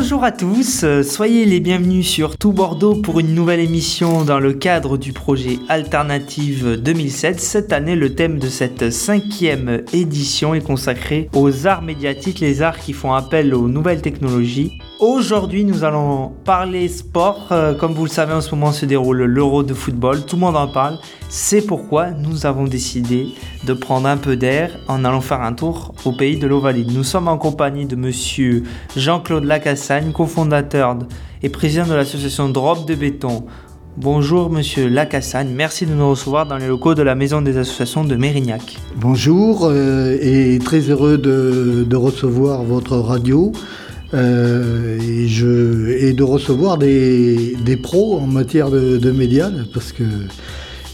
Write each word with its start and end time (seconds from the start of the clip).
Bonjour 0.00 0.22
à 0.22 0.30
tous, 0.30 0.84
euh, 0.84 1.02
soyez 1.02 1.44
les 1.44 1.58
bienvenus 1.58 2.06
sur 2.06 2.38
Tout 2.38 2.52
Bordeaux 2.52 2.94
pour 2.94 3.18
une 3.18 3.34
nouvelle 3.34 3.58
émission 3.58 4.22
dans 4.22 4.38
le 4.38 4.52
cadre 4.52 4.96
du 4.96 5.12
projet 5.12 5.58
Alternative 5.68 6.80
2007. 6.80 7.40
Cette 7.40 7.72
année, 7.72 7.96
le 7.96 8.14
thème 8.14 8.38
de 8.38 8.46
cette 8.46 8.92
cinquième 8.92 9.82
édition 9.92 10.54
est 10.54 10.60
consacré 10.60 11.28
aux 11.34 11.66
arts 11.66 11.82
médiatiques, 11.82 12.38
les 12.38 12.62
arts 12.62 12.78
qui 12.78 12.92
font 12.92 13.12
appel 13.12 13.52
aux 13.56 13.66
nouvelles 13.66 14.00
technologies. 14.00 14.70
Aujourd'hui, 15.00 15.64
nous 15.64 15.84
allons 15.84 16.32
parler 16.44 16.88
sport. 16.88 17.48
Euh, 17.52 17.72
comme 17.74 17.92
vous 17.92 18.04
le 18.04 18.10
savez, 18.10 18.32
en 18.32 18.40
ce 18.40 18.52
moment 18.52 18.72
se 18.72 18.84
déroule 18.84 19.24
l'Euro 19.24 19.62
de 19.64 19.74
football, 19.74 20.26
tout 20.26 20.34
le 20.34 20.40
monde 20.40 20.56
en 20.56 20.66
parle. 20.66 20.98
C'est 21.28 21.62
pourquoi 21.62 22.10
nous 22.10 22.46
avons 22.46 22.64
décidé 22.64 23.28
de 23.64 23.74
prendre 23.74 24.08
un 24.08 24.16
peu 24.16 24.36
d'air 24.36 24.76
en 24.88 25.04
allant 25.04 25.20
faire 25.20 25.42
un 25.42 25.52
tour 25.52 25.94
au 26.04 26.12
pays 26.12 26.36
de 26.36 26.46
l'Ovalide. 26.46 26.90
Nous 26.92 27.04
sommes 27.04 27.28
en 27.28 27.38
compagnie 27.38 27.86
de 27.86 27.94
monsieur 27.94 28.64
Jean-Claude 28.96 29.44
Lacassagne, 29.88 30.12
cofondateur 30.12 30.98
et 31.42 31.48
président 31.48 31.86
de 31.86 31.94
l'association 31.94 32.50
Drop 32.50 32.86
de 32.86 32.94
béton. 32.94 33.44
Bonjour 33.96 34.50
monsieur 34.50 34.86
Lacassagne, 34.86 35.48
merci 35.54 35.86
de 35.86 35.94
nous 35.94 36.10
recevoir 36.10 36.46
dans 36.46 36.58
les 36.58 36.66
locaux 36.66 36.94
de 36.94 37.02
la 37.02 37.14
Maison 37.14 37.40
des 37.40 37.56
associations 37.56 38.04
de 38.04 38.14
Mérignac. 38.14 38.76
Bonjour 38.96 39.64
euh, 39.64 40.18
et 40.20 40.58
très 40.62 40.80
heureux 40.80 41.16
de 41.16 41.96
recevoir 41.96 42.64
votre 42.64 42.98
radio. 42.98 43.50
Euh, 44.12 44.98
et, 45.00 45.26
je, 45.26 45.88
et, 45.88 46.12
de 46.12 46.22
recevoir 46.22 46.76
des, 46.76 47.56
des, 47.64 47.76
pros 47.76 48.18
en 48.18 48.26
matière 48.26 48.70
de, 48.70 48.96
de 48.96 49.10
médias 49.10 49.50
parce 49.72 49.92
que 49.92 50.04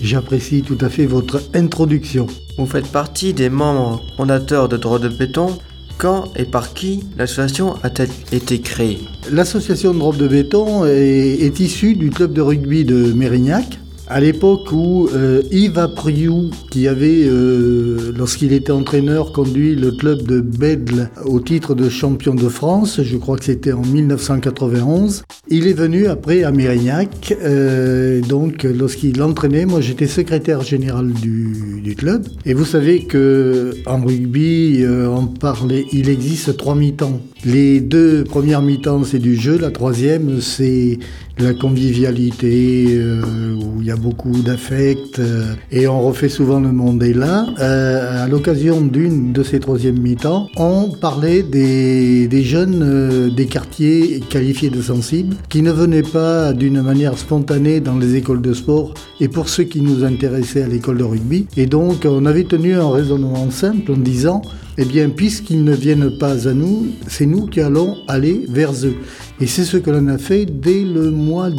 j'apprécie 0.00 0.62
tout 0.62 0.78
à 0.80 0.88
fait 0.88 1.06
votre 1.06 1.42
introduction. 1.55 2.27
Vous 2.58 2.66
faites 2.66 2.90
partie 2.90 3.33
des 3.33 3.50
membres 3.50 4.02
fondateurs 4.16 4.68
de 4.68 4.77
Droit 4.77 4.98
de 4.98 5.08
Béton. 5.08 5.58
Quand 5.98 6.24
et 6.36 6.44
par 6.44 6.74
qui 6.74 7.04
l'association 7.16 7.74
a-t-elle 7.82 8.10
été 8.32 8.60
créée? 8.60 9.00
L'association 9.30 9.94
Droit 9.94 10.14
de 10.14 10.26
Béton 10.26 10.84
est, 10.84 11.60
issue 11.60 11.94
du 11.94 12.10
club 12.10 12.32
de 12.32 12.40
rugby 12.40 12.84
de 12.84 13.12
Mérignac 13.12 13.78
à 14.06 14.20
l'époque 14.20 14.70
où 14.72 15.08
euh, 15.14 15.42
Yves 15.50 15.78
Apriou, 15.78 16.50
qui 16.70 16.88
avait, 16.88 17.24
euh, 17.24 18.12
lorsqu'il 18.16 18.52
était 18.52 18.72
entraîneur, 18.72 19.33
conduit 19.33 19.74
le 19.74 19.92
club 19.92 20.22
de 20.22 20.41
Bedle 20.41 21.11
au 21.24 21.41
titre 21.41 21.74
de 21.74 21.88
champion 21.88 22.34
de 22.34 22.48
France, 22.48 23.00
je 23.02 23.16
crois 23.16 23.38
que 23.38 23.44
c'était 23.44 23.72
en 23.72 23.83
1991, 23.83 25.24
il 25.48 25.66
est 25.66 25.72
venu 25.72 26.06
après 26.06 26.44
à 26.44 26.52
Mérignac. 26.52 27.34
Euh, 27.42 28.20
donc, 28.20 28.64
lorsqu'il 28.64 29.22
entraînait, 29.22 29.64
moi 29.64 29.80
j'étais 29.80 30.06
secrétaire 30.06 30.62
général 30.62 31.12
du, 31.12 31.80
du, 31.83 31.94
club. 31.96 32.27
Et 32.44 32.55
vous 32.55 32.64
savez 32.64 33.05
que 33.05 33.74
en 33.86 34.02
rugby, 34.05 34.84
on 34.86 35.27
parlait, 35.27 35.86
il 35.92 36.08
existe 36.08 36.56
trois 36.56 36.74
mi-temps. 36.74 37.20
Les 37.46 37.80
deux 37.80 38.24
premières 38.24 38.62
mi-temps, 38.62 39.04
c'est 39.04 39.18
du 39.18 39.36
jeu. 39.36 39.58
La 39.58 39.70
troisième, 39.70 40.40
c'est 40.40 40.98
la 41.38 41.52
convivialité, 41.52 42.86
euh, 42.90 43.20
où 43.54 43.82
il 43.82 43.86
y 43.86 43.90
a 43.90 43.96
beaucoup 43.96 44.40
d'affect, 44.40 45.18
euh, 45.18 45.52
et 45.70 45.86
on 45.86 46.00
refait 46.00 46.30
souvent 46.30 46.58
le 46.58 46.72
monde. 46.72 47.02
Et 47.02 47.12
là, 47.12 47.46
euh, 47.60 48.24
à 48.24 48.28
l'occasion 48.28 48.80
d'une 48.80 49.32
de 49.32 49.42
ces 49.42 49.60
troisièmes 49.60 49.98
mi-temps, 49.98 50.48
on 50.56 50.90
parlait 51.00 51.42
des, 51.42 52.28
des 52.28 52.42
jeunes 52.42 53.30
des 53.34 53.46
quartiers 53.46 54.20
qualifiés 54.30 54.70
de 54.70 54.80
sensibles, 54.80 55.36
qui 55.50 55.60
ne 55.60 55.72
venaient 55.72 56.02
pas 56.02 56.54
d'une 56.54 56.80
manière 56.80 57.18
spontanée 57.18 57.80
dans 57.80 57.98
les 57.98 58.14
écoles 58.14 58.40
de 58.40 58.54
sport, 58.54 58.94
et 59.20 59.28
pour 59.28 59.50
ceux 59.50 59.64
qui 59.64 59.82
nous 59.82 60.02
intéressaient 60.02 60.62
à 60.62 60.68
l'école 60.68 60.96
de 60.96 61.04
rugby. 61.04 61.46
Et 61.58 61.66
donc, 61.66 62.06
on 62.06 62.24
avait 62.24 62.44
tenu 62.44 62.74
un 62.74 62.90
raisonnement 62.90 63.50
simple 63.50 63.92
en 63.92 63.98
disant, 63.98 64.40
eh 64.77 64.85
bien, 64.85 65.08
puisqu'ils 65.08 65.62
ne 65.62 65.74
viennent 65.74 66.18
pas 66.18 66.48
à 66.48 66.52
nous, 66.52 66.86
c'est 67.07 67.27
nous 67.27 67.46
qui 67.46 67.61
allons 67.61 67.98
aller 68.08 68.45
vers 68.48 68.73
eux. 68.85 68.96
Et 69.40 69.46
c'est 69.46 69.64
ce 69.64 69.77
que 69.77 69.90
l'on 69.90 70.08
a 70.08 70.18
fait 70.18 70.46
dès 70.46 70.83
le 70.83 71.11
mois 71.11 71.51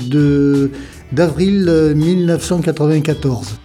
d'avril 1.11 1.93
1994. 1.95 3.59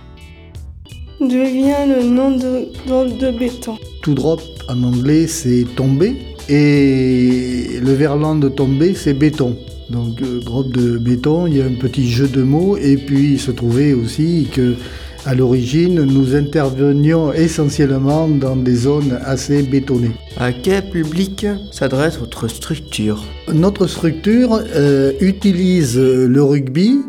D'où 1.21 1.27
vient 1.29 1.87
le 1.87 2.03
nom 2.03 2.31
de, 2.31 2.71
de, 2.89 3.39
béton? 3.39 3.77
To 4.03 4.15
drop 4.15 4.41
en 4.71 4.83
anglais 4.85 5.27
c'est 5.27 5.67
tomber 5.77 6.17
et 6.49 7.79
le 7.83 7.93
verlan 7.93 8.37
de 8.37 8.49
tomber 8.49 8.95
c'est 8.95 9.13
béton. 9.13 9.55
Donc 9.91 10.23
euh, 10.23 10.41
drop 10.41 10.71
de 10.73 10.97
béton, 10.97 11.47
il 11.47 11.59
y 11.59 11.61
a 11.61 11.67
un 11.67 11.75
petit 11.79 12.09
jeu 12.09 12.27
de 12.27 12.43
mots 12.43 12.79
et 12.79 12.97
puis 12.97 13.33
il 13.33 13.39
se 13.39 13.51
trouvait 13.51 13.93
aussi 13.93 14.49
que 14.51 14.77
à 15.27 15.35
l'origine, 15.35 16.03
nous 16.03 16.35
intervenions 16.35 17.33
essentiellement 17.33 18.29
dans 18.29 18.57
des 18.57 18.75
zones 18.75 19.19
assez 19.25 19.63
bétonnées. 19.63 20.13
À 20.39 20.53
quel 20.53 20.89
public 20.91 21.47
s'adresse 21.71 22.19
votre 22.19 22.49
structure? 22.49 23.25
Notre 23.53 23.87
structure 23.87 24.61
euh, 24.75 25.13
utilise 25.21 25.99
le 25.99 26.43
rugby 26.43 27.01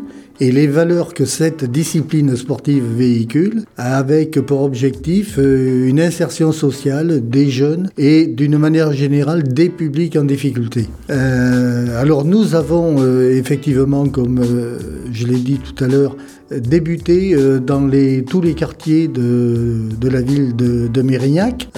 et 0.42 0.50
les 0.50 0.66
valeurs 0.66 1.14
que 1.14 1.24
cette 1.24 1.64
discipline 1.64 2.34
sportive 2.36 2.84
véhicule 2.84 3.62
avec 3.76 4.40
pour 4.40 4.62
objectif 4.62 5.38
euh, 5.38 5.86
une 5.86 6.00
insertion 6.00 6.50
sociale 6.50 7.28
des 7.28 7.48
jeunes 7.48 7.90
et 7.96 8.26
d'une 8.26 8.58
manière 8.58 8.92
générale 8.92 9.44
des 9.44 9.68
publics 9.68 10.16
en 10.16 10.24
difficulté. 10.24 10.88
Euh, 11.10 12.00
alors 12.00 12.24
nous 12.24 12.56
avons 12.56 12.96
euh, 12.98 13.38
effectivement, 13.38 14.08
comme 14.08 14.42
je 15.12 15.26
l'ai 15.28 15.38
dit 15.38 15.58
tout 15.58 15.84
à 15.84 15.86
l'heure, 15.86 16.16
débuté 16.50 17.36
dans 17.64 17.86
les, 17.86 18.24
tous 18.24 18.40
les 18.40 18.54
quartiers 18.54 19.08
de, 19.08 19.88
la 20.02 20.20
ville 20.20 20.54
de, 20.56 21.02
Mérignac 21.02 21.68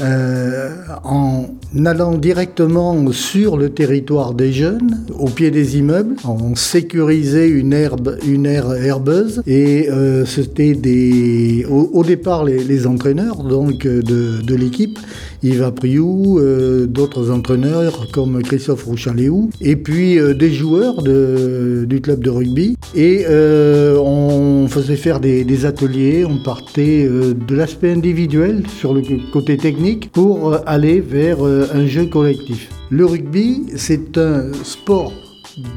en 1.04 1.46
allant 1.84 2.14
directement 2.16 3.10
sur 3.12 3.56
le 3.56 3.70
territoire 3.70 4.34
des 4.34 4.52
jeunes, 4.52 5.04
au 5.18 5.28
pied 5.28 5.50
des 5.50 5.78
immeubles. 5.78 6.16
On 6.24 6.54
sécurisait 6.54 7.48
une 7.48 7.72
aire 7.72 8.72
herbeuse 8.74 9.42
et 9.46 9.88
euh, 9.90 10.24
c'était 10.24 11.64
au, 11.68 12.04
départ 12.04 12.44
les, 12.44 12.86
entraîneurs 12.86 13.42
donc 13.42 13.86
de 13.86 14.54
l'équipe, 14.54 14.98
Yves 15.44 15.62
Apriou, 15.62 16.40
euh, 16.40 16.86
d'autres 16.86 17.30
entraîneurs 17.30 18.08
comme 18.12 18.42
Christophe 18.42 18.84
Rouchaléou 18.84 19.50
et 19.60 19.76
puis 19.76 20.18
euh, 20.18 20.34
des 20.34 20.52
joueurs 20.52 21.02
du 21.02 22.00
club 22.00 22.24
de 22.24 22.30
rugby 22.30 22.76
et 22.96 23.24
on 23.28 24.66
faisait 24.68 24.96
faire 24.96 25.20
des, 25.20 25.66
ateliers, 25.66 26.24
on 26.24 26.42
partait 26.42 27.06
de 27.08 27.54
l'aspect 27.54 27.92
individuel 27.92 28.64
sur 28.68 28.94
le 28.94 29.02
côté 29.32 29.56
technique 29.56 30.10
pour 30.10 30.58
aller 30.66 31.00
vers 31.00 31.42
un 31.42 31.86
jeu 31.86 32.06
collectif. 32.06 32.70
Le 32.90 33.06
rugby, 33.06 33.66
c'est 33.76 34.18
un 34.18 34.52
sport 34.64 35.12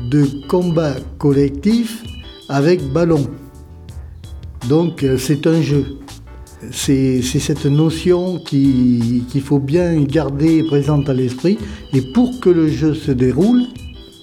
de 0.09 0.25
combat 0.47 0.95
collectif 1.17 2.03
avec 2.49 2.81
ballon. 2.91 3.27
Donc 4.69 5.03
euh, 5.03 5.17
c'est 5.17 5.47
un 5.47 5.61
jeu. 5.61 5.85
C'est 6.71 7.21
cette 7.21 7.65
notion 7.65 8.39
qu'il 8.39 9.41
faut 9.43 9.59
bien 9.59 10.01
garder 10.01 10.63
présente 10.63 11.07
à 11.09 11.13
l'esprit. 11.13 11.57
Et 11.93 12.01
pour 12.01 12.39
que 12.39 12.49
le 12.49 12.67
jeu 12.67 12.93
se 12.93 13.11
déroule, 13.11 13.63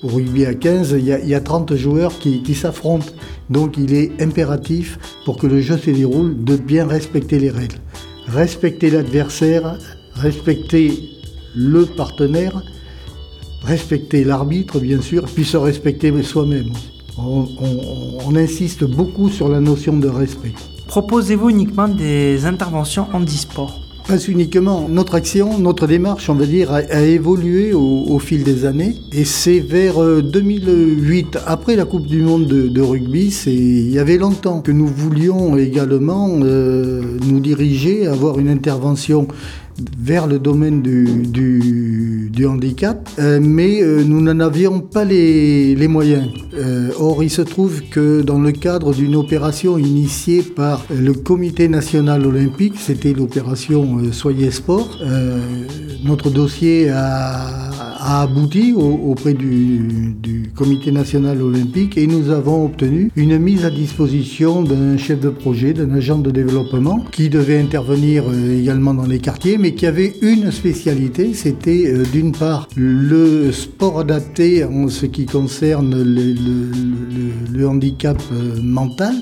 au 0.03 0.09
rugby 0.09 0.45
à 0.45 0.55
15, 0.55 0.97
il 0.99 1.07
y 1.07 1.35
a, 1.35 1.41
30 1.41 1.75
joueurs 1.77 2.19
qui, 2.19 2.43
qui 2.43 2.55
s'affrontent. 2.55 3.07
Donc 3.51 3.77
il 3.79 3.95
est 3.95 4.21
impératif, 4.21 4.99
pour 5.25 5.39
que 5.39 5.47
le 5.47 5.61
jeu 5.61 5.79
se 5.79 5.91
déroule, 5.91 6.43
de 6.45 6.57
bien 6.57 6.87
respecter 6.87 7.39
les 7.39 7.51
règles. 7.51 7.79
Respecter 8.27 8.91
l'adversaire, 8.91 9.79
respecter 10.15 10.93
le 11.55 11.87
partenaire, 11.87 12.63
respecter 13.63 14.25
l'arbitre 14.25 14.79
bien 14.81 15.01
sûr, 15.01 15.25
puis 15.25 15.45
se 15.45 15.57
respecter 15.57 16.13
soi-même. 16.23 16.73
On, 17.17 18.35
insiste 18.35 18.85
beaucoup 18.85 19.29
sur 19.29 19.49
la 19.49 19.61
notion 19.61 19.97
de 19.97 20.09
respect. 20.09 20.53
Proposez-vous 20.87 21.51
uniquement 21.51 21.89
des 21.89 22.47
interventions 22.47 23.07
en 23.13 23.21
disport 23.21 23.81
pas 24.07 24.19
uniquement. 24.19 24.87
Notre 24.89 25.15
action, 25.15 25.59
notre 25.59 25.87
démarche, 25.87 26.29
on 26.29 26.35
va 26.35 26.45
dire, 26.45 26.71
a, 26.73 26.83
évolué 27.01 27.73
au, 27.73 28.19
fil 28.19 28.45
des 28.45 28.67
années. 28.67 28.97
Et 29.13 29.25
c'est 29.25 29.61
vers 29.61 30.23
2008, 30.23 31.37
euh, 31.37 31.41
après 31.47 31.75
la 31.75 31.85
Coupe 31.85 32.07
du 32.07 32.21
Monde 32.21 32.47
de, 32.47 32.81
rugby, 32.83 33.35
il 33.47 33.91
y 33.91 33.99
avait 33.99 34.19
longtemps 34.19 34.61
que 34.61 34.73
nous 34.73 34.87
voulions 34.87 35.57
également 35.57 36.29
euh, 36.43 37.03
nous 37.27 37.41
diriger, 37.41 38.07
avoir 38.07 38.39
une 38.39 38.51
intervention 38.51 39.27
vers 39.99 40.27
le 40.27 40.39
domaine 40.39 40.83
du, 40.83 42.04
handicap, 42.43 43.09
euh, 43.19 43.39
mais 43.41 43.83
euh, 43.83 44.03
nous 44.05 44.21
n'en 44.21 44.41
avions 44.41 44.81
pas 44.81 45.05
les, 45.05 45.75
les 45.75 45.89
moyens. 45.89 46.29
Euh, 46.55 46.91
or, 46.99 47.23
il 47.23 47.31
se 47.31 47.43
trouve 47.43 47.83
que 47.91 48.23
dans 48.23 48.41
le 48.41 48.53
cadre 48.53 48.93
d'une 48.93 49.15
opération 49.15 49.79
initiée 49.79 50.43
par 50.43 50.85
le 50.91 51.13
Comité 51.13 51.69
national 51.69 52.27
olympique, 52.27 52.75
c'était 52.79 53.13
l'opération 53.13 54.13
Soyez 54.13 54.51
Sport, 54.51 54.99
notre 56.05 56.31
dossier 56.31 56.91
a, 56.91 57.71
a 58.05 58.23
abouti 58.23 58.75
auprès 58.75 59.35
du, 59.35 60.13
Comité 60.55 60.93
national 60.93 61.43
olympique 61.43 61.99
et 61.99 62.07
nous 62.07 62.31
avons 62.31 62.65
obtenu 62.67 63.11
une 63.17 63.39
mise 63.39 63.65
à 63.65 63.71
disposition 63.71 64.63
d'un 64.63 64.97
chef 64.97 65.19
de 65.19 65.29
projet, 65.29 65.73
d'un 65.73 65.91
agent 65.91 66.19
de 66.19 66.31
développement 66.31 67.01
qui 67.11 67.29
devait 67.29 67.59
intervenir 67.59 68.23
euh, 68.29 68.61
également 68.61 68.95
dans 68.95 69.07
les 69.07 69.19
quartiers, 69.19 69.59
mais 69.59 69.75
qui 69.75 69.85
avait 69.85 70.15
une 70.23 70.53
spécialité, 70.53 71.35
c'était 71.35 71.87
euh, 71.89 72.05
d'une 72.13 72.31
part 72.31 72.69
le 72.77 73.51
sport 73.51 73.99
adapté 73.99 74.63
en 74.65 74.89
ce 74.89 75.07
qui 75.07 75.27
concerne 75.27 76.05
le 76.05 77.67
handicap 77.69 78.23
euh, 78.31 78.61
mental 78.63 79.15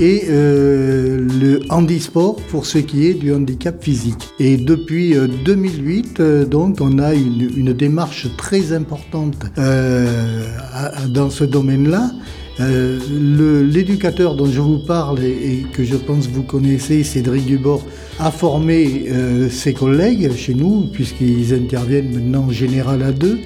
et 0.00 0.22
euh, 0.30 1.18
le 1.40 1.60
handisport 1.68 2.36
pour 2.48 2.64
ce 2.64 2.78
qui 2.78 3.06
est 3.06 3.14
du 3.14 3.34
handicap 3.34 3.82
physique. 3.84 4.30
Et 4.38 4.56
depuis 4.56 5.14
2008, 5.44 6.20
euh, 6.20 6.22
euh, 6.22 6.44
donc, 6.46 6.78
on 6.80 6.98
a 6.98 7.14
une, 7.14 7.72
démarche 7.74 8.26
très 8.36 8.72
importante 8.72 9.36
dans 9.56 11.30
ce 11.30 11.44
domaine-là. 11.44 12.10
L'éducateur 12.58 14.34
dont 14.34 14.46
je 14.46 14.60
vous 14.60 14.78
parle 14.78 15.20
et, 15.20 15.64
que 15.72 15.84
je 15.84 15.96
pense 15.96 16.28
vous 16.28 16.42
connaissez, 16.42 17.04
Cédric 17.04 17.46
Dubord, 17.46 17.82
a 18.18 18.30
formé 18.30 19.06
ses 19.50 19.72
collègues 19.72 20.34
chez 20.34 20.54
nous, 20.54 20.88
puisqu'ils 20.92 21.54
interviennent 21.54 22.12
maintenant 22.12 22.44
en 22.48 22.50
général 22.50 23.02
à 23.02 23.12
deux. 23.12 23.38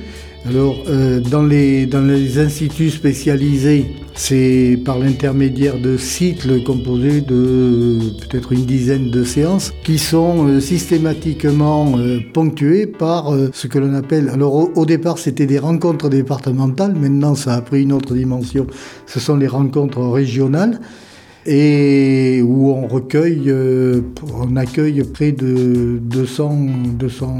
Alors, 0.47 0.77
euh, 0.89 1.21
dans, 1.21 1.43
les, 1.43 1.87
dans 1.87 2.03
les 2.03 2.39
instituts 2.39 2.91
spécialisés, 2.91 3.87
c'est 4.15 4.79
par 4.85 4.99
l'intermédiaire 4.99 5.79
de 5.79 5.97
cycles 5.97 6.63
composés 6.63 7.23
de 7.23 7.35
euh, 7.35 7.99
peut-être 8.21 8.53
une 8.53 8.67
dizaine 8.67 9.11
de 9.11 9.25
séances 9.25 9.73
qui 9.85 9.97
sont 9.97 10.47
euh, 10.47 10.61
systématiquement 10.61 11.95
ponctuées 12.35 12.87
par 12.87 13.33
ce 13.53 13.67
que 13.67 13.79
l'on 13.79 13.95
appelle, 13.95 14.29
alors 14.29 14.77
au 14.77 14.85
départ 14.85 15.17
c'était 15.17 15.47
des 15.47 15.59
rencontres 15.59 16.11
départementales, 16.11 16.95
maintenant 16.95 17.35
ça 17.35 17.55
a 17.55 17.63
pris 17.63 17.83
une 17.83 17.93
autre 17.93 18.15
dimension, 18.15 18.67
ce 19.07 19.21
sont 19.21 19.37
les 19.37 19.49
rencontres 19.49 20.01
régionales 20.01 20.79
et 21.47 22.43
où 22.43 22.71
on 22.71 22.87
recueille, 22.87 23.45
euh, 23.49 24.01
on 24.33 24.57
accueille 24.57 25.03
près 25.05 25.33
de 25.33 25.99
200, 26.01 26.59
200, 26.99 27.37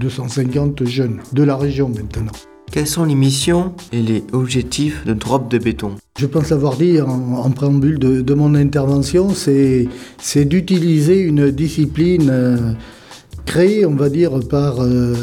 250 0.00 0.84
jeunes 0.86 1.18
de 1.32 1.42
la 1.42 1.56
région 1.56 1.88
maintenant. 1.88 2.32
Quelles 2.70 2.86
sont 2.86 3.04
les 3.04 3.14
missions 3.14 3.72
et 3.92 4.02
les 4.02 4.24
objectifs 4.32 5.04
de 5.06 5.14
Drop 5.14 5.50
de 5.50 5.58
béton? 5.58 5.92
Je 6.18 6.26
pense 6.26 6.52
avoir 6.52 6.76
dit 6.76 7.00
en, 7.00 7.50
préambule 7.50 7.98
de, 7.98 8.34
mon 8.34 8.54
intervention, 8.54 9.28
c'est 9.30 10.44
d'utiliser 10.44 11.20
une 11.20 11.50
discipline 11.50 12.28
euh, 12.30 12.72
créée, 13.44 13.86
on 13.86 13.94
va 13.94 14.08
dire, 14.08 14.40
par 14.50 14.82
euh, 14.82 15.14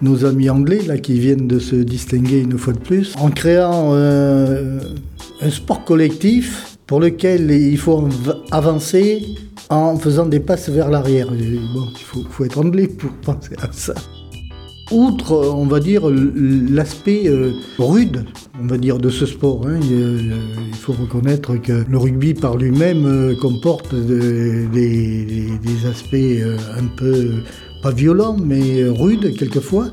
nos 0.00 0.24
amis 0.24 0.48
anglais, 0.48 0.80
là, 0.86 0.96
qui 0.96 1.18
viennent 1.18 1.48
de 1.48 1.58
se 1.58 1.76
distinguer 1.76 2.40
une 2.40 2.56
fois 2.56 2.72
de 2.72 2.78
plus, 2.78 3.14
en 3.18 3.30
créant 3.30 3.94
un 3.94 5.50
sport 5.50 5.84
collectif 5.84 6.75
pour 6.86 7.00
lequel 7.00 7.50
il 7.50 7.78
faut 7.78 8.08
avancer 8.50 9.24
en 9.68 9.96
faisant 9.96 10.26
des 10.26 10.40
passes 10.40 10.68
vers 10.68 10.88
l'arrière. 10.88 11.28
Bon, 11.28 11.88
il 11.92 12.24
faut, 12.30 12.44
être 12.44 12.58
anglais 12.58 12.86
pour 12.86 13.10
penser 13.22 13.54
à 13.60 13.72
ça. 13.72 13.94
Outre, 14.92 15.32
on 15.32 15.66
va 15.66 15.80
dire, 15.80 16.02
l'aspect 16.08 17.22
euh, 17.26 17.50
rude, 17.76 18.24
on 18.62 18.68
va 18.68 18.78
dire, 18.78 18.98
de 18.98 19.10
ce 19.10 19.26
sport, 19.26 19.66
hein, 19.66 19.80
il, 19.82 20.76
faut 20.76 20.92
reconnaître 20.92 21.56
que 21.56 21.84
le 21.88 21.98
rugby 21.98 22.34
par 22.34 22.56
lui-même 22.56 23.04
euh, 23.04 23.34
comporte 23.42 23.92
des, 23.92 25.48
aspects 25.90 26.14
euh, 26.14 26.56
un 26.78 26.86
peu, 26.96 27.30
pas 27.82 27.90
violents, 27.90 28.36
mais 28.40 28.84
rudes 28.84 29.36
quelquefois. 29.36 29.88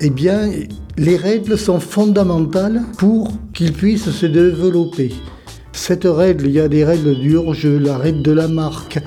Eh 0.00 0.10
bien, 0.10 0.50
les 0.98 1.16
règles 1.16 1.56
sont 1.56 1.78
fondamentales 1.78 2.82
pour 2.98 3.30
qu'ils 3.54 3.72
puissent 3.72 4.10
se 4.10 4.26
développer. 4.26 5.12
Cette 5.72 6.04
règle, 6.04 6.46
il 6.46 6.52
y 6.52 6.60
a 6.60 6.68
des 6.68 6.84
règles 6.84 7.16
jeu, 7.52 7.78
la 7.78 7.96
règle 7.96 8.22
de 8.22 8.32
la 8.32 8.48
marque. 8.48 8.98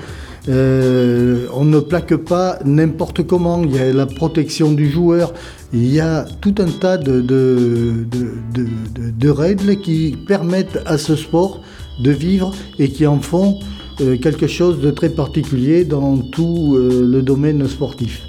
Euh, 0.48 1.46
on 1.52 1.64
ne 1.64 1.80
plaque 1.80 2.14
pas 2.16 2.58
n'importe 2.64 3.26
comment, 3.26 3.64
il 3.64 3.74
y 3.74 3.78
a 3.78 3.92
la 3.92 4.06
protection 4.06 4.72
du 4.72 4.88
joueur, 4.88 5.32
il 5.72 5.92
y 5.92 5.98
a 5.98 6.24
tout 6.40 6.54
un 6.58 6.66
tas 6.66 6.98
de, 6.98 8.06
règles 9.28 9.80
qui 9.80 10.16
permettent 10.28 10.78
à 10.86 10.98
ce 10.98 11.16
sport 11.16 11.62
de 12.00 12.12
vivre 12.12 12.54
et 12.78 12.90
qui 12.90 13.06
en 13.06 13.20
font 13.20 13.58
euh, 14.00 14.16
quelque 14.18 14.46
chose 14.46 14.80
de 14.80 14.90
très 14.90 15.10
particulier 15.10 15.84
dans 15.84 16.18
tout 16.18 16.76
euh, 16.76 17.04
le 17.04 17.22
domaine 17.22 17.66
sportif. 17.66 18.22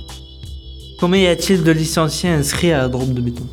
Combien 1.00 1.22
y 1.22 1.28
a-t-il 1.28 1.64
de 1.64 1.72
licenciés 1.72 2.30
inscrits 2.30 2.72
à 2.72 2.88
Drop 2.88 3.14
de 3.14 3.22
Béton? 3.22 3.46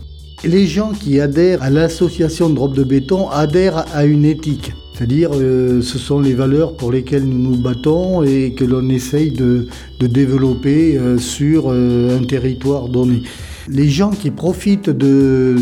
Les 0.46 0.66
gens 0.66 0.92
qui 0.92 1.20
adhèrent 1.20 1.62
à 1.62 1.70
l'association 1.70 2.50
drop 2.50 2.74
de 2.74 2.84
béton 2.84 3.28
adhèrent 3.30 3.84
à 3.94 4.04
une 4.04 4.24
éthique. 4.24 4.72
C'est-à-dire, 4.94 5.30
euh, 5.34 5.82
ce 5.82 5.98
sont 5.98 6.20
les 6.20 6.34
valeurs 6.34 6.76
pour 6.76 6.92
lesquelles 6.92 7.24
nous 7.24 7.50
nous 7.50 7.60
battons 7.60 8.22
et 8.22 8.54
que 8.56 8.64
l'on 8.64 8.88
essaye 8.88 9.32
de, 9.32 9.66
développer 10.00 10.98
euh, 10.98 11.18
sur 11.18 11.64
euh, 11.68 12.18
un 12.18 12.24
territoire 12.24 12.88
donné. 12.88 13.22
Les 13.68 13.88
gens 13.88 14.10
qui 14.10 14.30
profitent 14.30 14.90
de, 14.90 15.56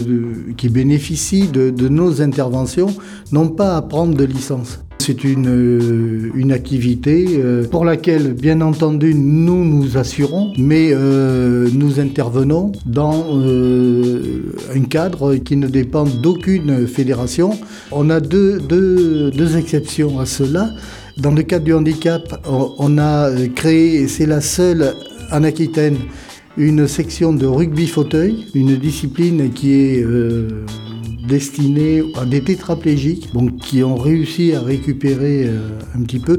qui 0.57 0.69
bénéficient 0.69 1.49
de 1.49 1.89
nos 1.89 2.21
interventions 2.21 2.89
n'ont 3.31 3.49
pas 3.49 3.77
à 3.77 3.83
prendre 3.83 4.17
de 4.17 4.25
licence. 4.25 4.81
C'est 5.05 5.25
une, 5.25 5.49
euh, 5.49 6.55
activité 6.55 7.27
euh, 7.31 7.67
pour 7.67 7.85
laquelle, 7.85 8.35
bien 8.35 8.61
entendu, 8.61 9.17
nous 9.17 9.65
nous 9.65 9.97
assurons, 9.97 10.53
mais 10.57 10.91
euh, 10.93 11.69
nous 11.75 11.99
intervenons 11.99 12.71
dans 12.87 13.25
un 14.73 14.83
cadre 14.83 15.35
qui 15.37 15.57
ne 15.57 15.67
dépend 15.67 16.05
d'aucune 16.05 16.87
fédération. 16.87 17.59
On 17.91 18.11
a 18.11 18.21
deux, 18.21 18.61
exceptions 19.57 20.21
à 20.21 20.27
cela. 20.27 20.71
Dans 21.19 21.33
le 21.33 21.43
cadre 21.43 21.65
du 21.65 21.75
handicap, 21.75 22.41
on 22.47 22.97
a 22.99 23.29
créé, 23.57 24.07
c'est 24.07 24.27
la 24.27 24.41
seule 24.41 24.95
en 25.33 25.43
Aquitaine, 25.43 25.97
une 26.57 26.87
section 26.87 27.33
de 27.33 27.47
rugby 27.47 27.89
fauteuil, 27.89 28.47
une 28.55 28.77
discipline 28.77 29.51
qui 29.51 29.73
est 29.73 30.07
destinés 31.27 32.03
à 32.21 32.25
des 32.25 32.43
tétraplégiques 32.43 33.31
qui 33.63 33.83
ont 33.83 33.97
réussi 33.97 34.55
à 34.55 34.61
récupérer 34.61 35.47
euh, 35.47 35.79
un 35.95 36.03
petit 36.03 36.19
peu. 36.19 36.39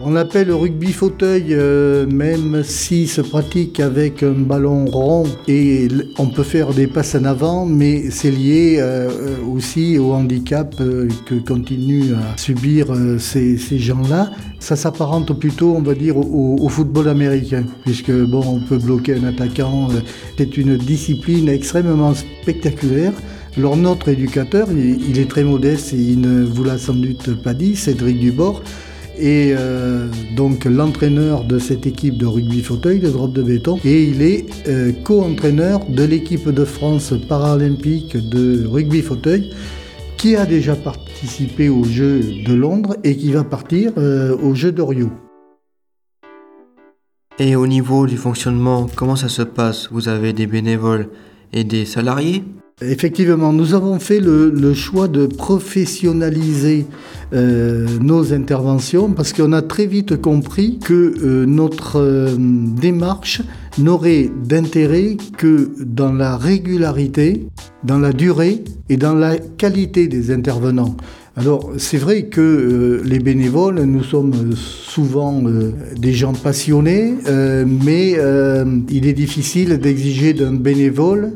On 0.00 0.12
l'appelle 0.12 0.46
le 0.46 0.54
rugby 0.54 0.92
fauteuil, 0.92 1.46
euh, 1.50 2.06
même 2.06 2.62
si 2.62 3.08
se 3.08 3.20
pratique 3.20 3.80
avec 3.80 4.22
un 4.22 4.30
ballon 4.30 4.84
rond 4.84 5.24
et 5.48 5.88
on 6.18 6.28
peut 6.28 6.44
faire 6.44 6.72
des 6.72 6.86
passes 6.86 7.16
en 7.16 7.24
avant, 7.24 7.66
mais 7.66 8.08
c'est 8.10 8.30
lié 8.30 8.76
euh, 8.78 9.10
aussi 9.52 9.98
au 9.98 10.12
handicap 10.12 10.76
que 10.76 11.34
continuent 11.44 12.14
à 12.14 12.38
subir 12.38 12.86
ces, 13.18 13.58
gens-là. 13.58 14.30
Ça 14.60 14.76
s'apparente 14.76 15.36
plutôt, 15.36 15.74
on 15.74 15.82
va 15.82 15.94
dire, 15.94 16.16
au, 16.16 16.56
au, 16.60 16.68
football 16.68 17.08
américain, 17.08 17.64
puisque 17.84 18.12
bon, 18.12 18.44
on 18.46 18.60
peut 18.60 18.78
bloquer 18.78 19.14
un 19.14 19.24
attaquant. 19.24 19.88
C'est 20.36 20.56
une 20.56 20.76
discipline 20.76 21.48
extrêmement 21.48 22.14
spectaculaire. 22.14 23.14
Alors 23.56 23.76
notre 23.76 24.08
éducateur, 24.08 24.68
il, 24.70 25.18
est 25.18 25.28
très 25.28 25.42
modeste 25.42 25.92
et 25.92 25.96
il 25.96 26.20
ne 26.20 26.44
vous 26.44 26.64
l'a 26.64 26.78
sans 26.78 26.94
doute 26.94 27.42
pas 27.42 27.54
dit, 27.54 27.74
Cédric 27.74 28.20
Dubord, 28.20 28.62
est 29.18 29.52
euh, 29.56 30.08
donc 30.36 30.64
l'entraîneur 30.64 31.44
de 31.44 31.58
cette 31.58 31.86
équipe 31.86 32.16
de 32.16 32.26
rugby 32.26 32.62
fauteuil, 32.62 33.00
de 33.00 33.08
drop 33.08 33.32
de 33.32 33.42
béton, 33.42 33.78
et 33.84 34.04
il 34.04 34.22
est 34.22 34.46
euh, 34.68 34.92
co-entraîneur 35.04 35.80
de 35.88 36.04
l'équipe 36.04 36.48
de 36.48 36.64
France 36.64 37.14
paralympique 37.28 38.16
de 38.16 38.64
rugby 38.66 39.02
fauteuil, 39.02 39.52
qui 40.16 40.36
a 40.36 40.46
déjà 40.46 40.76
participé 40.76 41.68
aux 41.68 41.84
Jeux 41.84 42.20
de 42.44 42.54
Londres 42.54 42.96
et 43.04 43.16
qui 43.16 43.32
va 43.32 43.44
partir 43.44 43.92
euh, 43.98 44.36
aux 44.36 44.54
Jeux 44.54 44.72
de 44.72 44.82
Rio. 44.82 45.10
Et 47.40 47.54
au 47.54 47.66
niveau 47.68 48.06
du 48.06 48.16
fonctionnement, 48.16 48.88
comment 48.96 49.14
ça 49.14 49.28
se 49.28 49.42
passe? 49.42 49.88
Vous 49.92 50.08
avez 50.08 50.32
des 50.32 50.48
bénévoles 50.48 51.08
et 51.52 51.62
des 51.62 51.84
salariés? 51.84 52.42
Effectivement, 52.80 53.52
nous 53.52 53.74
avons 53.74 53.98
fait 53.98 54.20
le, 54.20 54.72
choix 54.72 55.08
de 55.08 55.26
professionnaliser 55.26 56.86
euh, 57.32 57.88
nos 58.00 58.32
interventions 58.32 59.10
parce 59.10 59.32
qu'on 59.32 59.52
a 59.52 59.62
très 59.62 59.86
vite 59.86 60.20
compris 60.20 60.78
que 60.78 61.12
euh, 61.20 61.44
notre 61.44 61.98
euh, 61.98 62.36
démarche 62.38 63.42
n'aurait 63.78 64.30
d'intérêt 64.44 65.16
que 65.36 65.70
dans 65.80 66.12
la 66.12 66.36
régularité, 66.36 67.48
dans 67.82 67.98
la 67.98 68.12
durée 68.12 68.62
et 68.88 68.96
dans 68.96 69.14
la 69.14 69.38
qualité 69.38 70.06
des 70.06 70.30
intervenants. 70.30 70.96
Alors 71.36 71.72
c'est 71.78 71.98
vrai 71.98 72.26
que 72.26 73.02
les 73.04 73.18
bénévoles, 73.18 73.80
nous 73.82 74.04
sommes 74.04 74.54
souvent 74.54 75.42
des 75.96 76.12
gens 76.12 76.32
passionnés, 76.32 77.14
mais 77.64 78.16
il 78.90 79.06
est 79.06 79.12
difficile 79.12 79.78
d'exiger 79.78 80.32
d'un 80.32 80.54
bénévole 80.54 81.34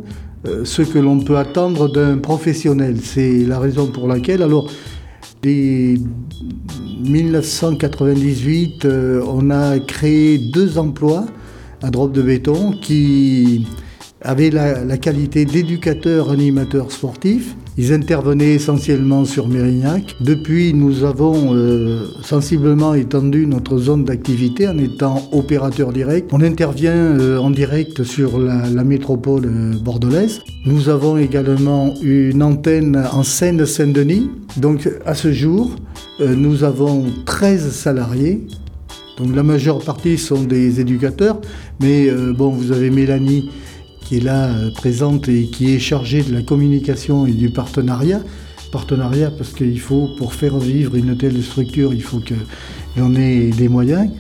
ce 0.65 0.83
que 0.83 0.99
l'on 0.99 1.21
peut 1.21 1.39
attendre 1.39 1.89
d'un 1.89 2.19
professionnel. 2.19 2.97
C'est 3.03 3.45
la 3.45 3.59
raison 3.59 3.87
pour 3.87 4.09
laquelle, 4.09 4.43
alors, 4.43 4.69
dès 5.43 5.95
1998, 7.05 8.85
euh, 8.85 9.23
on 9.27 9.51
a 9.51 9.79
créé 9.81 10.39
deux 10.39 10.79
emplois 10.79 11.27
à 11.83 11.91
Drop 11.91 12.13
de 12.13 12.23
Béton 12.23 12.73
qui 12.81 13.67
avaient 14.25 14.51
la, 14.51 14.97
qualité 14.97 15.45
d'éducateurs 15.45 16.31
animateurs 16.31 16.93
sportifs. 16.93 17.57
Ils 17.79 17.93
intervenaient 17.93 18.55
essentiellement 18.55 19.25
sur 19.25 19.49
Mérignac. 19.49 20.15
Depuis, 20.21 20.75
nous 20.75 21.05
avons 21.05 21.55
euh, 21.55 22.07
sensiblement 22.23 22.95
étendu 22.95 23.47
notre 23.47 23.79
zone 23.79 24.05
d'activité 24.05 24.69
en 24.69 24.79
étant 24.79 25.29
opérateur 25.33 25.93
direct. 25.93 26.31
On 26.33 26.43
intervient 26.43 26.93
euh, 26.93 27.39
en 27.39 27.51
direct 27.51 28.05
sur 28.05 28.39
la, 28.39 28.85
métropole 28.85 29.47
euh, 29.47 29.73
bordelaise. 29.79 30.41
Nous 30.67 30.89
avons 30.89 31.17
également 31.17 31.95
une 32.03 32.43
antenne 32.43 33.03
en 33.13 33.23
Seine-Saint-Denis. 33.23 34.31
Donc 34.59 34.89
à 35.07 35.15
ce 35.15 35.33
jour, 35.33 35.75
nous 36.21 36.63
avons 36.63 37.07
13 37.25 37.71
salariés 37.73 38.47
donc 39.19 39.37
la 39.37 39.43
majeure 39.43 39.85
partie 39.85 40.17
sont 40.17 40.43
des 40.43 40.81
éducateurs, 40.81 41.39
mais 41.81 42.11
bon, 42.33 42.49
vous 42.49 42.73
avez 42.73 42.91
Mélanie 42.91 43.51
qui 44.13 44.19
est 44.19 44.21
là 44.21 44.49
euh, 44.49 44.71
présente 44.71 45.27
et 45.31 45.47
qui 45.47 45.75
est 45.75 45.79
chargée 45.79 46.23
de 46.23 46.35
la 46.35 46.43
communication 46.43 47.25
et 47.25 47.33
du 47.33 47.49
partenariat. 47.49 48.21
Partenariat 48.71 49.31
parce 49.31 49.55
qu'il 49.55 49.81
faut, 49.81 50.07
pour 50.19 50.35
faire 50.35 50.59
vivre 50.59 50.97
une 50.97 51.17
telle 51.17 51.43
structure, 51.43 51.95
il 51.95 52.03
faut 52.03 52.19
qu'il 52.19 52.37
en 53.01 53.15
ait 53.15 53.49
des 53.49 53.71
moyens 53.71 54.11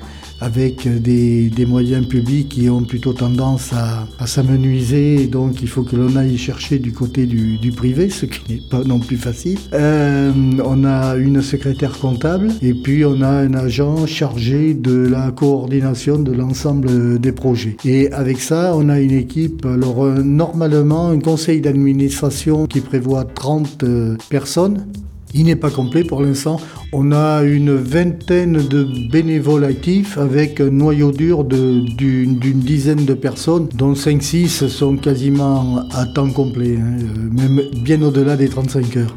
avec 0.42 0.88
des, 0.88 1.50
moyens 1.66 2.06
publics 2.06 2.48
qui 2.48 2.68
ont 2.68 2.82
plutôt 2.82 3.12
tendance 3.12 3.72
à, 3.72 4.26
s'amenuiser. 4.26 5.26
Donc 5.28 5.62
il 5.62 5.68
faut 5.68 5.84
que 5.84 5.94
l'on 5.94 6.16
aille 6.16 6.36
chercher 6.36 6.78
du 6.80 6.92
côté 6.92 7.26
du, 7.26 7.72
privé, 7.72 8.10
ce 8.10 8.26
qui 8.26 8.52
n'est 8.52 8.60
pas 8.68 8.82
non 8.82 8.98
plus 8.98 9.16
facile. 9.16 9.58
Euh, 9.72 10.32
on 10.64 10.84
a 10.84 11.14
une 11.16 11.40
secrétaire 11.40 11.98
comptable 11.98 12.48
et 12.60 12.74
puis 12.74 13.04
on 13.04 13.22
a 13.22 13.28
un 13.28 13.54
agent 13.54 14.06
chargé 14.06 14.74
de 14.74 15.06
la 15.06 15.30
coordination 15.30 16.18
de 16.18 16.32
l'ensemble 16.32 17.20
des 17.20 17.32
projets. 17.32 17.76
Et 17.84 18.10
avec 18.12 18.40
ça, 18.40 18.72
on 18.74 18.88
a 18.88 18.98
une 19.00 19.12
équipe, 19.12 19.64
alors 19.64 20.04
euh, 20.04 20.22
normalement 20.22 21.08
un 21.08 21.20
conseil 21.20 21.60
d'administration 21.60 22.66
qui 22.66 22.80
prévoit 22.80 23.24
30 23.24 23.84
euh, 23.84 24.16
personnes 24.28 24.86
il 25.34 25.46
n'est 25.46 25.56
pas 25.56 25.70
complet 25.70 26.04
pour 26.04 26.22
l'instant. 26.22 26.60
On 26.92 27.12
a 27.12 27.42
une 27.42 27.74
vingtaine 27.74 28.66
de 28.68 28.86
bénévoles 29.10 29.64
actifs 29.64 30.18
avec 30.18 30.60
un 30.60 30.70
noyau 30.70 31.10
dur 31.10 31.44
d'une 31.44 32.38
dizaine 32.38 33.04
de 33.04 33.14
personnes, 33.14 33.68
dont 33.74 33.94
5-6 33.94 34.68
sont 34.68 34.96
quasiment 34.96 35.80
à 35.92 36.06
temps 36.06 36.30
complet, 36.30 36.76
hein, 36.78 36.98
euh, 37.00 37.30
même 37.30 37.62
bien 37.82 38.02
au-delà 38.02 38.36
des 38.36 38.48
35 38.48 38.96
heures. 38.96 39.16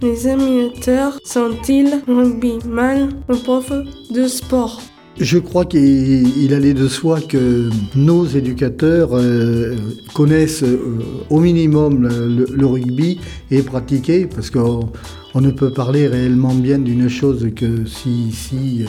Les 0.00 0.26
animateurs 0.26 1.18
sont-ils 1.24 2.02
rugbyman 2.08 3.10
ou 3.28 3.36
prof 3.36 3.72
de 4.10 4.26
sport? 4.26 4.80
Je 5.20 5.38
crois 5.38 5.66
qu'il 5.66 6.54
allait 6.54 6.74
de 6.74 6.88
soi 6.88 7.20
que 7.20 7.68
nos 7.94 8.24
éducateurs 8.26 9.10
euh, 9.12 9.76
connaissent 10.14 10.62
euh, 10.62 10.98
au 11.28 11.38
minimum 11.38 12.08
le, 12.08 12.66
rugby 12.66 13.20
et 13.50 13.62
pratiquer, 13.62 14.26
parce 14.26 14.50
qu'on 14.50 14.88
on 15.34 15.40
ne 15.40 15.50
peut 15.50 15.70
parler 15.70 16.06
réellement 16.06 16.54
bien 16.54 16.78
d'une 16.78 17.08
chose 17.08 17.48
que 17.56 17.86
si, 17.86 18.32
si 18.32 18.84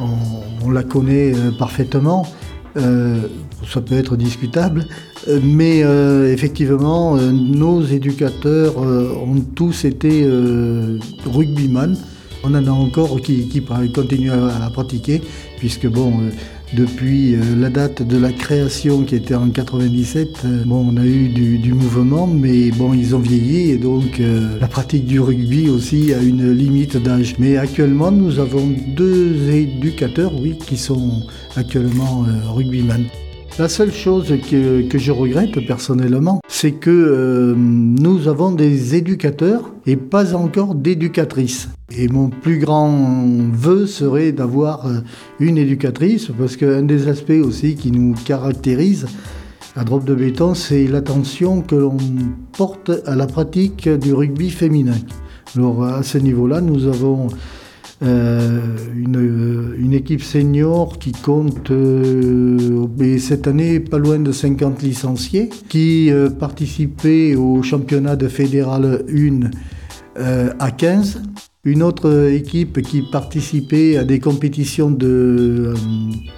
on, 0.00 0.70
la 0.70 0.82
connaît 0.82 1.32
euh, 1.34 1.50
parfaitement. 1.58 2.26
ça 2.76 3.80
peut 3.80 3.94
être 3.96 4.16
discutable, 4.16 4.84
mais 5.42 5.80
effectivement, 6.30 7.16
nos 7.16 7.82
éducateurs 7.82 8.76
ont 8.76 9.40
tous 9.54 9.86
été 9.86 10.28
rugbyman. 11.24 11.96
On 12.48 12.54
en 12.54 12.64
a 12.64 12.70
encore 12.70 13.20
qui, 13.20 13.62
continuent 13.92 14.30
à, 14.30 14.70
pratiquer, 14.70 15.20
puisque 15.58 15.88
bon, 15.88 16.12
euh, 16.12 16.30
depuis 16.74 17.34
euh, 17.34 17.40
la 17.56 17.70
date 17.70 18.02
de 18.02 18.18
la 18.18 18.32
création 18.32 19.04
qui 19.04 19.14
était 19.14 19.34
en 19.34 19.50
97, 19.50 20.42
euh, 20.44 20.64
on 20.70 20.96
a 20.96 21.04
eu 21.04 21.28
du, 21.28 21.72
mouvement, 21.74 22.26
mais 22.26 22.70
bon, 22.70 22.94
ils 22.94 23.14
ont 23.14 23.18
vieilli 23.18 23.70
et 23.70 23.78
donc 23.78 24.20
la 24.60 24.68
pratique 24.68 25.04
du 25.04 25.20
rugby 25.20 25.68
aussi 25.68 26.14
a 26.14 26.22
une 26.22 26.52
limite 26.52 26.96
d'âge. 26.96 27.34
Mais 27.38 27.56
actuellement, 27.56 28.10
nous 28.10 28.38
avons 28.38 28.66
deux 28.88 29.50
éducateurs, 29.50 30.32
qui 30.66 30.76
sont 30.76 31.22
actuellement 31.56 32.24
rugbyman. 32.54 33.04
La 33.58 33.70
seule 33.70 33.92
chose 33.92 34.34
que, 34.50 34.98
je 34.98 35.12
regrette 35.12 35.66
personnellement, 35.66 36.42
c'est 36.46 36.72
que 36.72 36.90
euh, 36.90 37.54
nous 37.56 38.28
avons 38.28 38.52
des 38.52 38.96
éducateurs 38.96 39.72
et 39.86 39.96
pas 39.96 40.34
encore 40.34 40.74
d'éducatrices. 40.74 41.70
Et 41.90 42.08
mon 42.08 42.28
plus 42.28 42.58
grand 42.58 43.24
vœu 43.50 43.86
serait 43.86 44.32
d'avoir 44.32 44.86
euh, 44.86 44.98
une 45.40 45.56
éducatrice, 45.56 46.30
parce 46.38 46.58
qu'un 46.58 46.82
des 46.82 47.08
aspects 47.08 47.30
aussi 47.30 47.76
qui 47.76 47.92
nous 47.92 48.14
caractérise 48.26 49.06
à 49.74 49.84
Drop 49.84 50.04
de 50.04 50.14
Béton, 50.14 50.52
c'est 50.52 50.86
l'attention 50.86 51.62
que 51.62 51.76
l'on 51.76 51.96
porte 52.58 52.90
à 53.06 53.16
la 53.16 53.26
pratique 53.26 53.88
du 53.88 54.12
rugby 54.12 54.50
féminin. 54.50 54.98
Alors 55.56 55.82
à 55.82 56.02
ce 56.02 56.18
niveau-là, 56.18 56.60
nous 56.60 56.86
avons 56.88 57.28
euh, 58.02 58.60
une, 58.94 59.94
équipe 59.94 60.22
senior 60.22 60.98
qui 60.98 61.12
compte 61.12 61.70
euh, 61.70 62.86
cette 63.18 63.46
année 63.46 63.80
pas 63.80 63.96
loin 63.96 64.18
de 64.18 64.30
50 64.30 64.82
licenciés, 64.82 65.48
qui 65.70 66.10
euh, 66.10 66.28
participait 66.28 67.34
au 67.34 67.62
championnat 67.62 68.14
de 68.16 68.28
fédéral 68.28 69.04
1 69.08 69.50
à 70.58 70.70
15. 70.70 71.22
Une 71.64 71.82
autre 71.82 72.30
équipe 72.30 72.82
qui 72.82 73.02
participait 73.10 73.96
à 73.96 74.04
des 74.04 74.20
compétitions 74.20 74.90
de, 74.90 75.72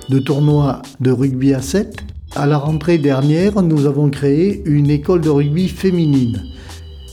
de 0.09 0.19
tournois 0.21 0.83
de 1.01 1.11
rugby 1.11 1.55
à 1.55 1.61
7. 1.61 2.05
À 2.37 2.47
la 2.47 2.59
rentrée 2.59 2.99
dernière, 2.99 3.61
nous 3.63 3.87
avons 3.87 4.11
créé 4.11 4.63
une 4.65 4.91
école 4.91 5.21
de 5.21 5.31
rugby 5.31 5.69
féminine. 5.69 6.41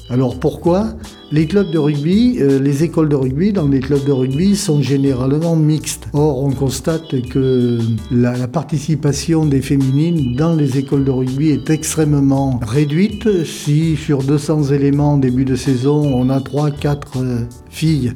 Alors 0.10 0.40
pourquoi 0.40 0.90
les 1.32 1.48
clubs 1.48 1.72
de 1.72 1.80
rugby, 1.80 2.38
euh, 2.40 2.60
les 2.60 2.84
écoles 2.84 3.10
de 3.10 3.16
rugby 3.16 3.52
dans 3.52 3.68
les 3.68 3.80
clubs 3.80 4.06
de 4.06 4.12
rugby 4.12 4.56
sont 4.56 4.80
généralement 4.80 5.56
mixtes? 5.56 6.08
Or, 6.14 6.44
on 6.44 6.52
constate 6.52 7.28
que 7.30 7.80
la, 8.12 8.48
participation 8.48 9.46
des 9.46 9.62
féminines 9.62 10.36
dans 10.36 10.54
les 10.54 10.78
écoles 10.78 11.06
de 11.06 11.12
rugby 11.12 11.50
est 11.50 11.72
extrêmement 11.72 12.60
réduite. 12.62 13.44
Si 13.46 13.96
sur 13.96 14.22
200 14.22 14.66
éléments 14.66 15.14
en 15.14 15.18
début 15.18 15.46
de 15.46 15.56
saison, 15.56 16.04
on 16.14 16.30
a 16.30 16.40
3-4 16.40 16.98
euh, 17.18 17.40
filles 17.70 18.14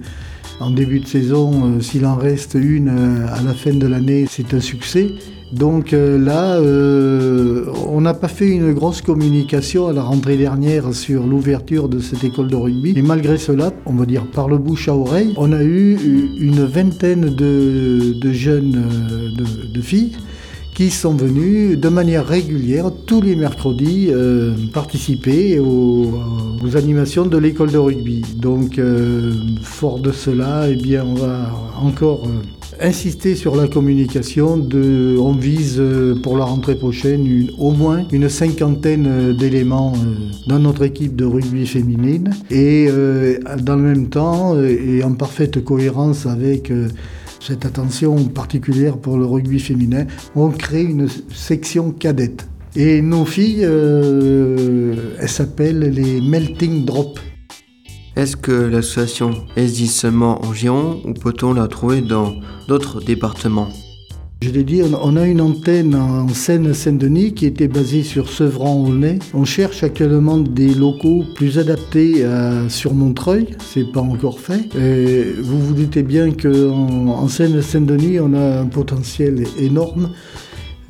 en 0.60 0.72
début 0.72 1.00
de 1.00 1.08
saison, 1.08 1.52
euh, 1.66 1.82
s'il 1.82 2.06
en 2.06 2.16
reste 2.16 2.56
une 2.56 2.90
à 2.90 3.42
la 3.42 3.54
fin 3.54 3.74
de 3.74 3.88
l'année, 3.88 4.26
c'est 4.30 4.54
un 4.54 4.60
succès. 4.60 5.14
Donc 5.52 5.94
euh, 5.94 6.20
là, 6.20 6.58
euh, 6.58 7.66
on 7.88 8.02
n'a 8.02 8.14
pas 8.14 8.28
fait 8.28 8.48
une 8.48 8.74
grosse 8.74 9.02
communication 9.02 9.88
à 9.88 9.94
la 9.94 10.04
rentrée 10.04 10.38
dernière 10.38 10.94
sur 10.94 11.26
l'ouverture 11.26 11.90
de 11.90 12.00
cette 12.00 12.24
école 12.24 12.48
de 12.48 12.56
rugby. 12.56 12.94
Et 12.96 13.02
malgré 13.02 13.38
cela, 13.38 13.74
on 13.88 13.94
va 13.94 14.06
dire 14.06 14.26
par 14.28 14.48
le 14.48 14.60
bouche 14.60 14.88
à 14.90 14.96
oreille, 14.96 15.34
on 15.38 15.52
a 15.52 15.64
eu 15.64 15.98
une 16.40 16.64
vingtaine 16.66 17.34
de, 17.34 18.32
jeunes 18.32 18.76
euh, 18.76 19.74
de, 19.74 19.82
filles 19.82 20.12
qui 20.80 20.92
sont 20.92 21.14
venues 21.14 21.76
de 21.76 21.90
manière 21.90 22.26
régulière 22.26 22.90
tous 23.06 23.20
les 23.20 23.36
mercredis 23.36 24.12
participer 24.74 25.60
aux, 25.60 26.14
animations 26.74 27.26
de 27.26 27.38
l'école 27.38 27.70
de 27.70 27.78
rugby. 27.78 28.22
Donc 28.38 28.80
fort 29.62 30.00
de 30.00 30.14
cela, 30.14 30.70
eh 30.70 30.78
bien 30.78 31.04
on 31.06 31.16
va 31.16 31.52
encore 31.82 32.30
insister 32.80 33.36
sur 33.36 33.56
la 33.56 33.68
communication. 33.68 34.58
De, 34.58 35.18
on 35.20 35.34
vise 35.34 35.78
euh, 35.80 36.16
pour 36.16 36.38
la 36.38 36.46
rentrée 36.46 36.76
prochaine 36.76 37.50
au 37.58 37.72
moins 37.72 38.06
une 38.12 38.30
cinquantaine 38.30 39.08
euh, 39.08 39.34
d'éléments 39.34 39.94
euh, 39.96 40.16
dans 40.48 40.60
notre 40.60 40.84
équipe 40.84 41.16
de 41.16 41.26
rugby 41.26 41.66
féminine. 41.66 42.32
Et 42.50 42.90
dans 43.62 43.76
le 43.76 43.82
même 43.82 44.10
temps, 44.10 44.60
et 44.62 45.04
en 45.04 45.14
parfaite 45.14 45.64
cohérence 45.64 46.26
avec 46.26 46.72
cette 47.40 47.66
attention 47.66 48.16
particulière 48.26 48.98
pour 48.98 49.18
le 49.18 49.26
rugby 49.26 49.60
féminin, 49.60 50.06
on 50.36 50.50
crée 50.50 50.84
une 50.84 51.08
section 51.34 51.92
cadette. 51.92 52.48
Et 52.76 53.02
nos 53.02 53.26
filles, 53.26 53.64
elles 53.64 55.30
s'appellent 55.30 55.80
les 55.80 56.22
Melting 56.22 56.86
Drop. 56.86 57.20
Est-ce 58.16 58.36
que 58.36 58.52
l'association 58.52 59.32
existe 59.56 59.96
seulement 59.96 60.46
en 60.46 60.54
Gironde 60.54 61.02
ou 61.06 61.14
peut-on 61.14 61.54
la 61.54 61.68
trouver 61.68 62.02
dans 62.02 62.36
d'autres 62.68 63.02
départements? 63.02 63.70
Je 64.42 64.52
l'ai 64.52 64.64
dit, 64.64 64.82
on 64.84 65.18
a 65.18 65.28
une 65.28 65.42
antenne 65.42 65.96
en 65.96 66.30
Seine-Saint-Denis 66.30 67.34
qui 67.34 67.46
était 67.46 67.68
basée 67.68 68.04
sur 68.04 68.30
Sevran-Aulnay. 68.30 69.20
On 69.34 69.44
cherche 69.44 69.84
actuellement 69.84 70.38
des 70.38 70.74
locaux 70.74 71.26
plus 71.36 71.60
adaptés 71.60 72.24
à, 72.24 72.70
sur 72.70 72.94
Montreuil, 72.94 73.48
c'est 73.60 73.92
pas 73.92 74.00
encore 74.00 74.40
fait. 74.40 74.70
vous 75.42 75.60
vous 75.60 75.74
doutez 75.74 76.04
bien 76.04 76.32
qu'en 76.32 76.50
en, 76.50 77.28
Seine-Saint-Denis, 77.28 78.22
on 78.22 78.34
a 78.34 78.62
un 78.62 78.68
potentiel 78.68 79.44
énorme 79.60 80.12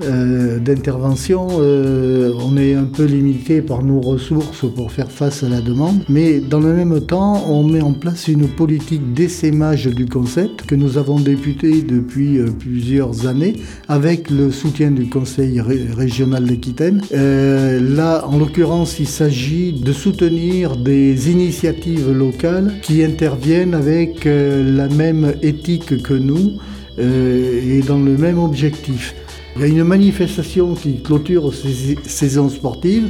euh, 0.02 0.60
d'intervention. 0.60 1.48
Euh, 1.60 2.32
on 2.40 2.56
est 2.56 2.74
un 2.74 2.86
peu 2.86 3.04
limité 3.04 3.62
par 3.62 3.84
nos 3.84 4.00
ressources 4.00 4.66
pour 4.74 4.92
faire 4.92 5.12
face 5.12 5.44
à 5.44 5.50
la 5.50 5.60
demande, 5.60 6.04
mais 6.08 6.40
dans 6.40 6.62
le 6.62 6.74
même 6.74 7.02
temps, 7.02 7.44
on 7.50 7.64
met 7.64 7.82
en 7.82 7.92
place 7.92 8.28
une 8.30 8.48
politique 8.48 9.14
d'essaimage 9.14 9.88
du 9.88 10.06
concept 10.06 10.66
que 10.66 10.76
nous 10.76 10.98
avons 10.98 11.20
débuté 11.20 11.82
depuis 11.82 12.40
plusieurs 12.60 13.28
années 13.28 13.56
avec 13.90 14.30
le 14.30 14.52
soutien 14.52 14.92
du 14.92 15.10
Conseil 15.10 15.60
régional 15.60 16.46
d'Aquitaine. 16.46 17.02
là, 17.12 18.26
en 18.26 18.38
l'occurrence, 18.38 19.00
il 19.00 19.08
s'agit 19.08 19.74
de 19.74 19.92
soutenir 19.92 20.78
des 20.78 21.30
initiatives 21.30 22.12
locales 22.12 22.76
qui 22.82 23.04
interviennent 23.04 23.74
avec 23.74 24.26
la 24.26 24.88
même 24.88 25.34
éthique 25.42 26.02
que 26.02 26.14
nous 26.14 26.54
et 26.98 27.82
dans 27.88 28.00
le 28.00 28.18
même 28.18 28.40
objectif. 28.40 29.16
Il 29.60 29.64
y 29.64 29.66
a 29.66 29.68
une 29.68 29.84
manifestation 29.84 30.74
qui 30.74 31.02
clôture 31.02 31.54
ces 31.54 31.98
saisons 32.06 32.48
sportives 32.48 33.10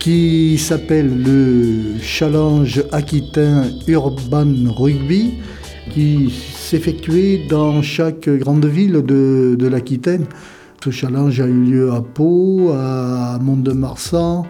qui 0.00 0.58
s'appelle 0.58 1.22
le 1.22 1.96
Challenge 2.02 2.82
Aquitain 2.90 3.66
Urban 3.86 4.52
Rugby 4.66 5.34
qui 5.94 6.34
s'effectuait 6.56 7.46
dans 7.48 7.82
chaque 7.82 8.28
grande 8.28 8.66
ville 8.66 8.94
de, 8.94 9.54
de 9.56 9.66
l'Aquitaine. 9.68 10.26
Ce 10.82 10.90
challenge 10.90 11.40
a 11.40 11.46
eu 11.46 11.62
lieu 11.62 11.92
à 11.92 12.00
Pau, 12.02 12.72
à 12.74 13.38
Mont-de-Marsan, 13.40 14.46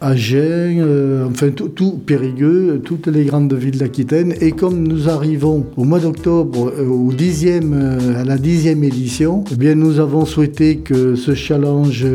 Agen, 0.00 0.80
euh, 0.80 1.26
enfin 1.28 1.50
tout, 1.50 1.92
Périgueux, 1.98 2.80
toutes 2.82 3.06
les 3.06 3.24
grandes 3.24 3.52
villes 3.52 3.78
d'Aquitaine. 3.78 4.34
Et 4.40 4.52
comme 4.52 4.86
nous 4.86 5.10
arrivons 5.10 5.66
au 5.76 5.84
mois 5.84 6.00
d'octobre 6.00 6.72
euh, 6.78 7.12
euh, 7.12 8.20
à 8.20 8.24
la 8.24 8.38
dixième 8.38 8.82
édition, 8.82 9.44
eh 9.52 9.56
bien 9.56 9.74
nous 9.74 10.00
avons 10.00 10.24
souhaité 10.24 10.78
que 10.78 11.14
ce 11.14 11.34
challenge 11.34 12.06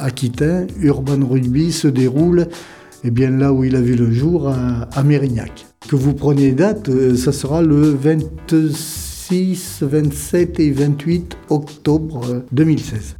aquitain, 0.00 0.66
Urban 0.80 1.24
Rugby, 1.24 1.70
se 1.70 1.88
déroule 1.88 2.48
eh 3.04 3.10
bien, 3.10 3.30
là 3.30 3.52
où 3.52 3.64
il 3.64 3.76
a 3.76 3.80
vu 3.80 3.94
le 3.94 4.10
jour, 4.10 4.48
à, 4.48 4.88
à 4.92 5.02
Mérignac. 5.02 5.66
Que 5.88 5.96
vous 5.96 6.14
preniez 6.14 6.52
date, 6.52 6.90
ça 7.16 7.32
sera 7.32 7.62
le 7.62 7.80
26, 7.90 9.78
27 9.82 10.60
et 10.60 10.70
28 10.70 11.36
octobre 11.50 12.44
2016. 12.52 13.16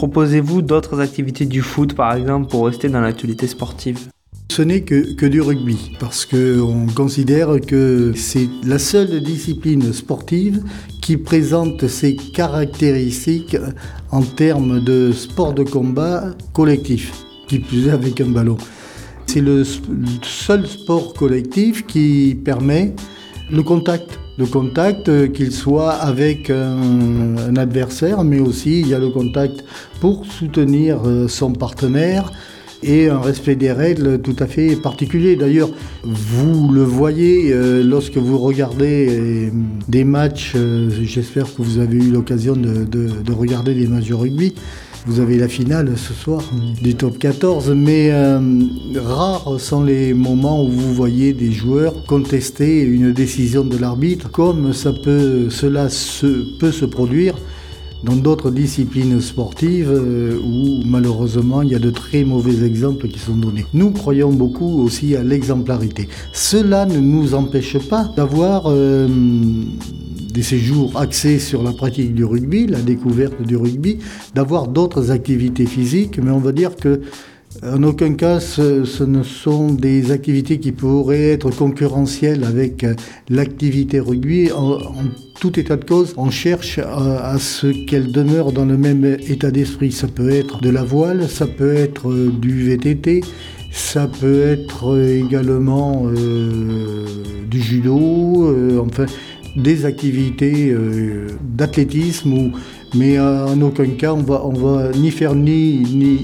Proposez-vous 0.00 0.62
d'autres 0.62 0.98
activités 1.00 1.44
du 1.44 1.60
foot, 1.60 1.92
par 1.92 2.14
exemple, 2.14 2.48
pour 2.48 2.64
rester 2.64 2.88
dans 2.88 3.02
l'actualité 3.02 3.46
sportive? 3.46 4.08
Ce 4.50 4.62
n'est 4.62 4.80
que, 4.80 5.26
du 5.26 5.42
rugby, 5.42 5.92
parce 6.00 6.24
qu'on 6.24 6.86
considère 6.86 7.60
que 7.60 8.14
c'est 8.16 8.48
la 8.64 8.78
seule 8.78 9.22
discipline 9.22 9.92
sportive 9.92 10.62
qui 11.02 11.18
présente 11.18 11.86
ses 11.86 12.16
caractéristiques 12.16 13.58
en 14.10 14.22
termes 14.22 14.82
de 14.82 15.12
sport 15.12 15.52
de 15.52 15.64
combat 15.64 16.30
collectif, 16.54 17.12
qui 17.46 17.58
plus 17.58 17.88
est 17.88 17.90
avec 17.90 18.22
un 18.22 18.30
ballon. 18.30 18.56
C'est 19.26 19.42
le 19.42 19.64
seul 20.22 20.66
sport 20.66 21.12
collectif 21.12 21.86
qui 21.86 22.38
permet 22.42 22.94
le 23.50 23.62
contact 23.62 24.18
contact, 24.46 25.08
euh, 25.08 25.26
qu'il 25.28 25.52
soit 25.52 25.92
avec 25.92 26.50
un, 26.50 27.56
adversaire, 27.56 28.24
mais 28.24 28.38
aussi 28.38 28.80
il 28.80 28.88
y 28.88 28.94
a 28.94 28.98
le 28.98 29.10
contact 29.10 29.64
pour 30.00 30.24
soutenir 30.24 31.00
euh, 31.04 31.28
son 31.28 31.52
partenaire 31.52 32.32
et 32.82 33.08
un 33.08 33.20
respect 33.20 33.56
des 33.56 33.72
règles 33.72 34.20
tout 34.20 34.36
à 34.38 34.46
fait 34.46 34.76
particulier. 34.76 35.36
D'ailleurs, 35.36 35.70
vous 36.04 36.70
le 36.70 36.82
voyez 36.82 37.52
euh, 37.52 37.82
lorsque 37.82 38.16
vous 38.16 38.38
regardez 38.38 39.52
des 39.88 40.04
matchs, 40.04 40.56
j'espère 41.02 41.44
que 41.44 41.60
vous 41.60 41.78
avez 41.78 41.98
eu 41.98 42.10
l'occasion 42.10 42.54
de, 42.56 43.32
regarder 43.32 43.74
des 43.74 43.86
matchs 43.86 44.08
de 44.08 44.14
rugby. 44.14 44.54
Vous 45.06 45.20
avez 45.20 45.38
la 45.38 45.48
finale 45.48 45.94
ce 45.96 46.12
soir 46.12 46.42
du 46.82 46.94
top 46.94 47.18
14, 47.18 47.70
mais 47.70 48.10
euh, 48.12 48.38
rares 48.96 49.58
sont 49.58 49.82
les 49.82 50.12
moments 50.12 50.62
où 50.62 50.68
vous 50.68 50.92
voyez 50.92 51.32
des 51.32 51.52
joueurs 51.52 52.04
contester 52.04 52.82
une 52.82 53.12
décision 53.12 53.64
de 53.64 53.78
l'arbitre, 53.78 54.30
comme 54.30 54.74
ça 54.74 54.92
peut, 54.92 55.48
cela 55.48 55.88
peut 56.58 56.70
se 56.70 56.84
produire 56.84 57.34
dans 58.04 58.16
d'autres 58.16 58.50
disciplines 58.50 59.20
sportives 59.20 59.90
euh, 59.90 60.38
où 60.42 60.82
malheureusement 60.84 61.62
il 61.62 61.70
y 61.70 61.74
a 61.74 61.78
de 61.78 61.90
très 61.90 62.24
mauvais 62.24 62.64
exemples 62.64 63.08
qui 63.08 63.18
sont 63.18 63.36
donnés. 63.36 63.66
Nous 63.74 63.90
croyons 63.92 64.32
beaucoup 64.32 64.82
aussi 64.82 65.16
à 65.16 65.22
l'exemplarité. 65.22 66.08
Cela 66.32 66.86
ne 66.86 66.98
nous 66.98 67.34
empêche 67.34 67.78
pas 67.88 68.04
d'avoir 68.16 68.64
euh, 68.66 69.08
des 70.32 70.42
séjours 70.42 70.98
axés 70.98 71.38
sur 71.38 71.62
la 71.62 71.72
pratique 71.72 72.14
du 72.14 72.24
rugby, 72.24 72.66
la 72.66 72.80
découverte 72.80 73.42
du 73.42 73.56
rugby, 73.56 73.98
d'avoir 74.34 74.68
d'autres 74.68 75.10
activités 75.10 75.66
physiques, 75.66 76.18
mais 76.22 76.30
on 76.30 76.38
va 76.38 76.52
dire 76.52 76.76
que 76.76 77.00
en 77.64 77.82
aucun 77.82 78.14
cas, 78.14 78.38
ce, 78.38 79.02
ne 79.02 79.22
sont 79.24 79.74
des 79.74 80.12
activités 80.12 80.60
qui 80.60 80.70
pourraient 80.70 81.30
être 81.32 81.50
concurrentielles 81.50 82.44
avec 82.44 82.84
euh, 82.84 82.94
l'activité 83.28 83.98
rugby. 83.98 84.52
En, 84.52 84.78
tout 85.40 85.58
état 85.58 85.76
de 85.76 85.84
cause, 85.84 86.14
on 86.18 86.30
cherche 86.30 86.78
à, 86.78 87.38
ce 87.38 87.66
qu'elle 87.86 88.12
demeure 88.12 88.52
dans 88.52 88.66
le 88.66 88.76
même 88.76 89.16
état 89.26 89.50
d'esprit. 89.50 89.90
Ça 89.90 90.06
peut 90.06 90.30
être 90.30 90.60
de 90.60 90.68
la 90.68 90.84
voile, 90.84 91.28
ça 91.28 91.46
peut 91.46 91.74
être 91.74 92.10
euh, 92.10 92.30
du 92.30 92.64
VTT, 92.64 93.22
ça 93.72 94.06
peut 94.06 94.42
être 94.42 95.02
également 95.02 96.04
euh, 96.06 97.04
du 97.50 97.60
judo, 97.60 98.80
enfin 98.80 99.06
des 99.56 99.84
activités 99.84 100.70
euh, 100.70 101.28
d'athlétisme, 101.42 102.52
mais 102.94 103.18
en 103.18 103.60
aucun 103.60 103.86
cas 103.90 104.12
on 104.12 104.22
va, 104.22 104.42
on 104.44 104.52
va 104.52 104.90
ni 104.92 105.10
faire 105.10 105.34
ni, 105.34 105.78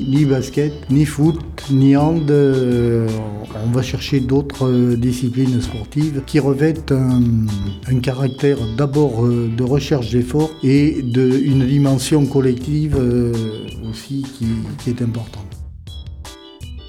ni, 0.09 0.25
basket, 0.25 0.73
ni 0.91 1.05
foot, 1.05 1.39
ni 1.71 1.97
hand. 1.97 2.31
Euh, 2.31 3.09
on 3.65 3.71
va 3.71 3.83
chercher 3.83 4.21
d'autres 4.21 4.69
euh, 4.69 4.97
disciplines 4.97 5.61
sportives 5.61 6.23
qui 6.27 6.39
revêtent 6.39 6.93
un, 6.93 7.99
caractère 8.01 8.59
d'abord 8.77 9.27
de 9.27 9.63
recherche 9.63 10.11
d'effort 10.11 10.51
et 10.63 11.03
de, 11.03 11.41
une 11.45 11.67
dimension 11.67 12.27
collective 12.27 12.97
aussi 13.89 14.25
qui, 14.39 14.47
qui 14.79 14.91
est 14.91 15.03
importante. 15.03 15.47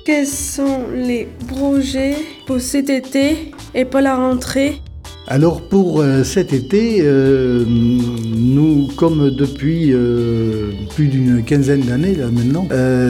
Quels 0.06 0.28
sont 0.28 0.86
les 0.94 1.28
projets 1.48 2.16
pour 2.46 2.60
cet 2.60 2.90
été 2.90 3.52
et 3.74 3.86
pour 3.86 4.02
la 4.02 4.16
rentrée? 4.16 4.82
Alors 5.30 5.60
pour 5.60 6.00
euh, 6.00 6.24
cet 6.24 6.54
été, 6.54 7.00
euh, 7.02 7.66
nous, 7.68 8.88
comme 8.96 9.30
depuis 9.30 9.92
euh, 9.92 10.72
plus 10.96 11.10
d'une 11.10 11.44
quinzaine 11.44 11.82
d'années 11.82 12.16
là 12.16 12.28
maintenant, 12.32 12.68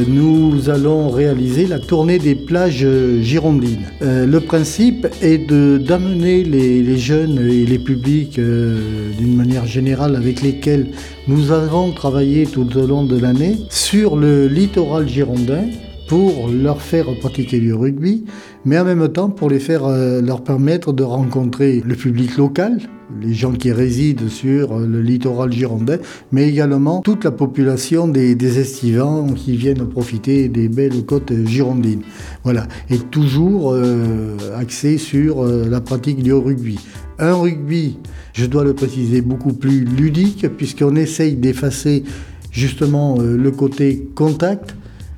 nous 0.08 0.70
allons 0.70 1.10
réaliser 1.10 1.68
la 1.68 1.78
tournée 1.78 2.18
des 2.18 2.34
plages 2.34 2.88
girondines. 3.22 3.86
le 4.02 4.40
principe 4.40 5.08
est 5.22 5.38
d'amener 5.48 6.44
les, 6.44 6.82
les, 6.82 6.98
jeunes 6.98 7.48
et 7.50 7.66
les 7.66 7.80
publics 7.80 8.40
d'une 8.40 9.36
manière 9.36 9.68
générale 9.68 10.16
avec 10.16 10.42
lesquels 10.42 10.88
nous 11.28 11.52
avons 11.52 11.92
travaillé 11.92 12.46
tout 12.46 12.68
au 12.78 12.88
long 12.88 13.04
de 13.04 13.18
l'année 13.18 13.58
sur 13.70 14.16
le 14.16 14.48
littoral 14.48 15.08
girondin 15.08 15.66
pour 16.08 16.48
leur 16.48 16.82
faire 16.82 17.08
pratiquer 17.20 17.60
du 17.60 17.74
rugby, 17.74 18.24
mais 18.66 18.80
en 18.80 18.86
même 18.86 19.08
temps 19.10 19.30
pour 19.30 19.50
les 19.50 19.60
faire, 19.60 19.86
euh, 19.86 20.22
leur 20.22 20.42
permettre 20.42 20.94
de 20.94 21.04
rencontrer 21.04 21.84
le 21.86 21.96
public 21.96 22.38
local, 22.38 22.80
les 23.22 23.34
gens 23.34 23.52
qui 23.52 23.72
résident 23.72 24.30
sur 24.30 24.80
le 24.80 25.02
littoral 25.02 25.52
girondin, 25.52 25.98
mais 26.32 26.48
également 26.48 27.02
toute 27.02 27.26
la 27.26 27.32
population 27.32 28.08
des, 28.08 28.60
estivants 28.60 29.28
qui 29.34 29.58
viennent 29.58 29.88
profiter 29.88 30.48
des 30.48 30.70
belles 30.70 31.06
côtes 31.06 31.34
girondines. 31.46 32.02
Voilà, 32.44 32.68
et 32.90 32.98
toujours 32.98 33.74
euh, 33.74 34.36
axé 34.58 34.98
sur 34.98 35.44
euh, 35.44 35.68
la 35.70 35.82
pratique 35.82 36.24
du 36.24 36.34
rugby. 36.34 36.80
Un 37.20 37.34
rugby, 37.34 37.98
je 38.34 38.46
dois 38.46 38.64
le 38.64 38.74
préciser, 38.74 39.22
beaucoup 39.22 39.54
plus 39.54 39.84
ludique, 39.84 40.48
puisqu'on 40.56 40.96
essaye 40.96 41.36
d'effacer 41.36 42.04
justement 42.52 43.18
le 43.20 43.52
côté 43.52 44.08
contact 44.16 44.77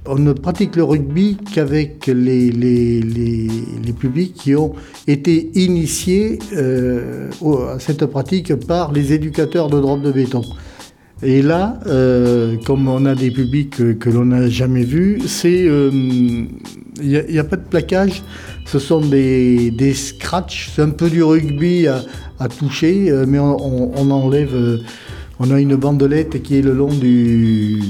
on 0.09 0.17
ne 0.17 0.33
pratique 0.33 0.75
le 0.75 0.83
rugby 0.83 1.37
qu'avec 1.53 2.07
les, 2.07 2.51
les, 2.51 3.93
publics 3.97 4.33
qui 4.33 4.55
ont 4.55 4.73
été 5.07 5.51
initiés 5.55 6.39
euh, 6.53 7.29
à 7.73 7.79
cette 7.79 8.05
pratique 8.05 8.55
par 8.55 8.91
les 8.91 9.13
éducateurs 9.13 9.67
de 9.67 9.79
drop 9.79 10.01
de 10.01 10.11
béton. 10.11 10.41
Et 11.21 11.41
là, 11.41 11.79
euh, 11.87 12.55
comme 12.65 12.87
on 12.87 13.05
a 13.05 13.13
des 13.13 13.29
publics 13.29 13.99
que, 13.99 14.09
l'on 14.09 14.25
n'a 14.25 14.47
jamais 14.47 14.83
vus, 14.83 15.21
c'est 15.27 15.67
il 17.01 17.25
n'y 17.29 17.39
a, 17.39 17.43
pas 17.43 17.57
de 17.57 17.67
plaquage, 17.67 18.23
ce 18.65 18.79
sont 18.79 19.01
des, 19.01 19.71
des 19.71 19.93
scratchs, 19.93 20.71
c'est 20.73 20.81
un 20.81 20.89
peu 20.89 21.09
du 21.09 21.23
rugby 21.23 21.87
à, 21.87 22.47
toucher, 22.47 23.11
euh, 23.11 23.25
mais 23.27 23.39
on, 23.39 24.11
enlève, 24.11 24.79
on 25.39 25.51
a 25.51 25.59
une 25.59 25.75
bandelette 25.75 26.41
qui 26.41 26.57
est 26.57 26.61
le 26.61 26.73
long 26.73 26.93
du, 26.93 27.81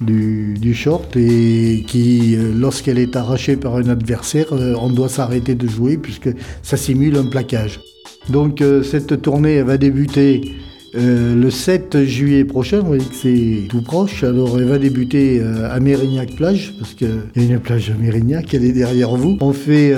du, 0.00 0.74
short 0.74 1.16
et 1.16 1.84
qui, 1.86 2.36
euh, 2.36 2.52
lorsqu'elle 2.54 2.98
est 2.98 3.16
arrachée 3.16 3.56
par 3.56 3.76
un 3.76 3.88
adversaire, 3.88 4.52
euh, 4.52 4.74
on 4.80 4.90
doit 4.90 5.08
s'arrêter 5.08 5.54
de 5.54 5.66
jouer 5.66 5.96
puisque 5.96 6.28
ça 6.62 6.76
simule 6.76 7.16
un 7.16 7.24
plaquage. 7.24 7.80
Donc 8.28 8.60
euh, 8.60 8.82
cette 8.82 9.22
tournée 9.22 9.62
va 9.62 9.76
débuter 9.76 10.52
le 10.98 11.50
7 11.50 12.04
juillet 12.04 12.46
prochain, 12.46 12.80
vous 12.80 12.86
voyez 12.86 13.04
que 13.04 13.14
c'est 13.14 13.68
tout 13.68 13.82
proche. 13.82 14.24
Alors, 14.24 14.58
elle 14.58 14.64
va 14.64 14.78
débuter 14.78 15.42
à 15.42 15.78
Mérignac-Plage, 15.78 16.72
parce 16.78 16.94
qu'il 16.94 17.10
y 17.36 17.40
a 17.40 17.42
une 17.42 17.60
plage 17.60 17.90
à 17.90 18.02
Mérignac, 18.02 18.54
elle 18.54 18.64
est 18.64 18.72
derrière 18.72 19.14
vous. 19.14 19.36
On 19.42 19.52
fait 19.52 19.94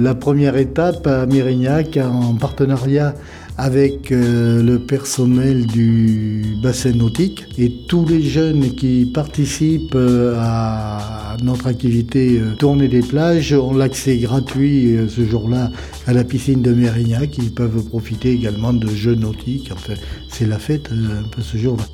la 0.00 0.14
première 0.14 0.56
étape 0.56 1.06
à 1.06 1.26
Mérignac 1.26 1.98
en 1.98 2.32
partenariat 2.32 3.14
avec 3.58 4.12
euh, 4.12 4.62
le 4.62 4.78
personnel 4.78 5.66
du 5.66 6.56
bassin 6.62 6.92
nautique 6.92 7.44
et 7.58 7.70
tous 7.88 8.06
les 8.06 8.22
jeunes 8.22 8.74
qui 8.74 9.04
participent 9.04 9.96
euh, 9.96 10.36
à 10.38 11.36
notre 11.42 11.66
activité 11.66 12.38
euh, 12.38 12.54
tournée 12.54 12.86
des 12.86 13.00
plages 13.00 13.52
ont 13.52 13.74
l'accès 13.74 14.16
gratuit 14.18 14.96
euh, 14.96 15.08
ce 15.08 15.24
jour-là 15.24 15.70
à 16.06 16.12
la 16.12 16.22
piscine 16.22 16.62
de 16.62 16.72
Mérignac. 16.72 17.36
Ils 17.38 17.52
peuvent 17.52 17.84
profiter 17.84 18.30
également 18.30 18.72
de 18.72 18.88
jeux 18.88 19.16
nautiques. 19.16 19.70
Enfin, 19.72 19.94
c'est 20.28 20.46
la 20.46 20.58
fête 20.58 20.90
un 20.92 21.28
peu 21.28 21.42
ce 21.42 21.56
jour-là. 21.56 21.84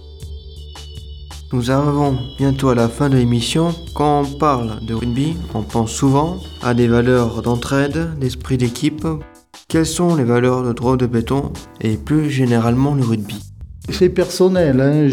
Nous 1.53 1.71
arrivons 1.71 2.19
bientôt 2.37 2.71
à 2.71 2.75
la 2.75 2.89
fin 2.89 3.09
de 3.09 3.17
l'émission. 3.17 3.75
Quand 3.95 4.23
on 4.23 4.39
parle 4.39 4.85
de 4.85 4.93
rugby, 4.93 5.35
on 5.55 5.63
pense 5.63 5.93
souvent 5.93 6.39
à 6.63 6.75
des 6.75 6.89
valeurs 6.89 7.43
d'entraide, 7.43 8.19
d'esprit 8.19 8.59
d'équipe. 8.59 9.07
Quelles 9.69 9.87
sont 9.87 10.15
les 10.17 10.25
valeurs 10.25 10.63
de 10.63 10.73
droit 10.73 10.97
de 10.97 11.07
béton 11.07 11.53
et 11.81 11.97
plus 11.97 12.31
généralement 12.31 12.95
le 12.95 13.03
rugby? 13.03 13.43
C'est 13.91 14.09
personnel. 14.09 14.81
hein, 14.81 15.09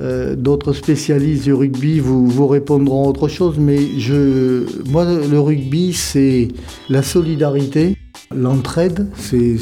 euh, 0.00 0.34
D'autres 0.34 0.72
spécialistes 0.72 1.44
du 1.44 1.52
rugby 1.52 2.00
vous, 2.00 2.46
répondront 2.46 3.08
autre 3.08 3.28
chose, 3.28 3.56
mais 3.58 3.78
moi, 4.90 5.04
le 5.04 5.38
rugby, 5.38 5.92
c'est 5.92 6.48
la 6.88 7.02
solidarité, 7.02 7.96
l'entraide, 8.34 9.08
c'est 9.16 9.56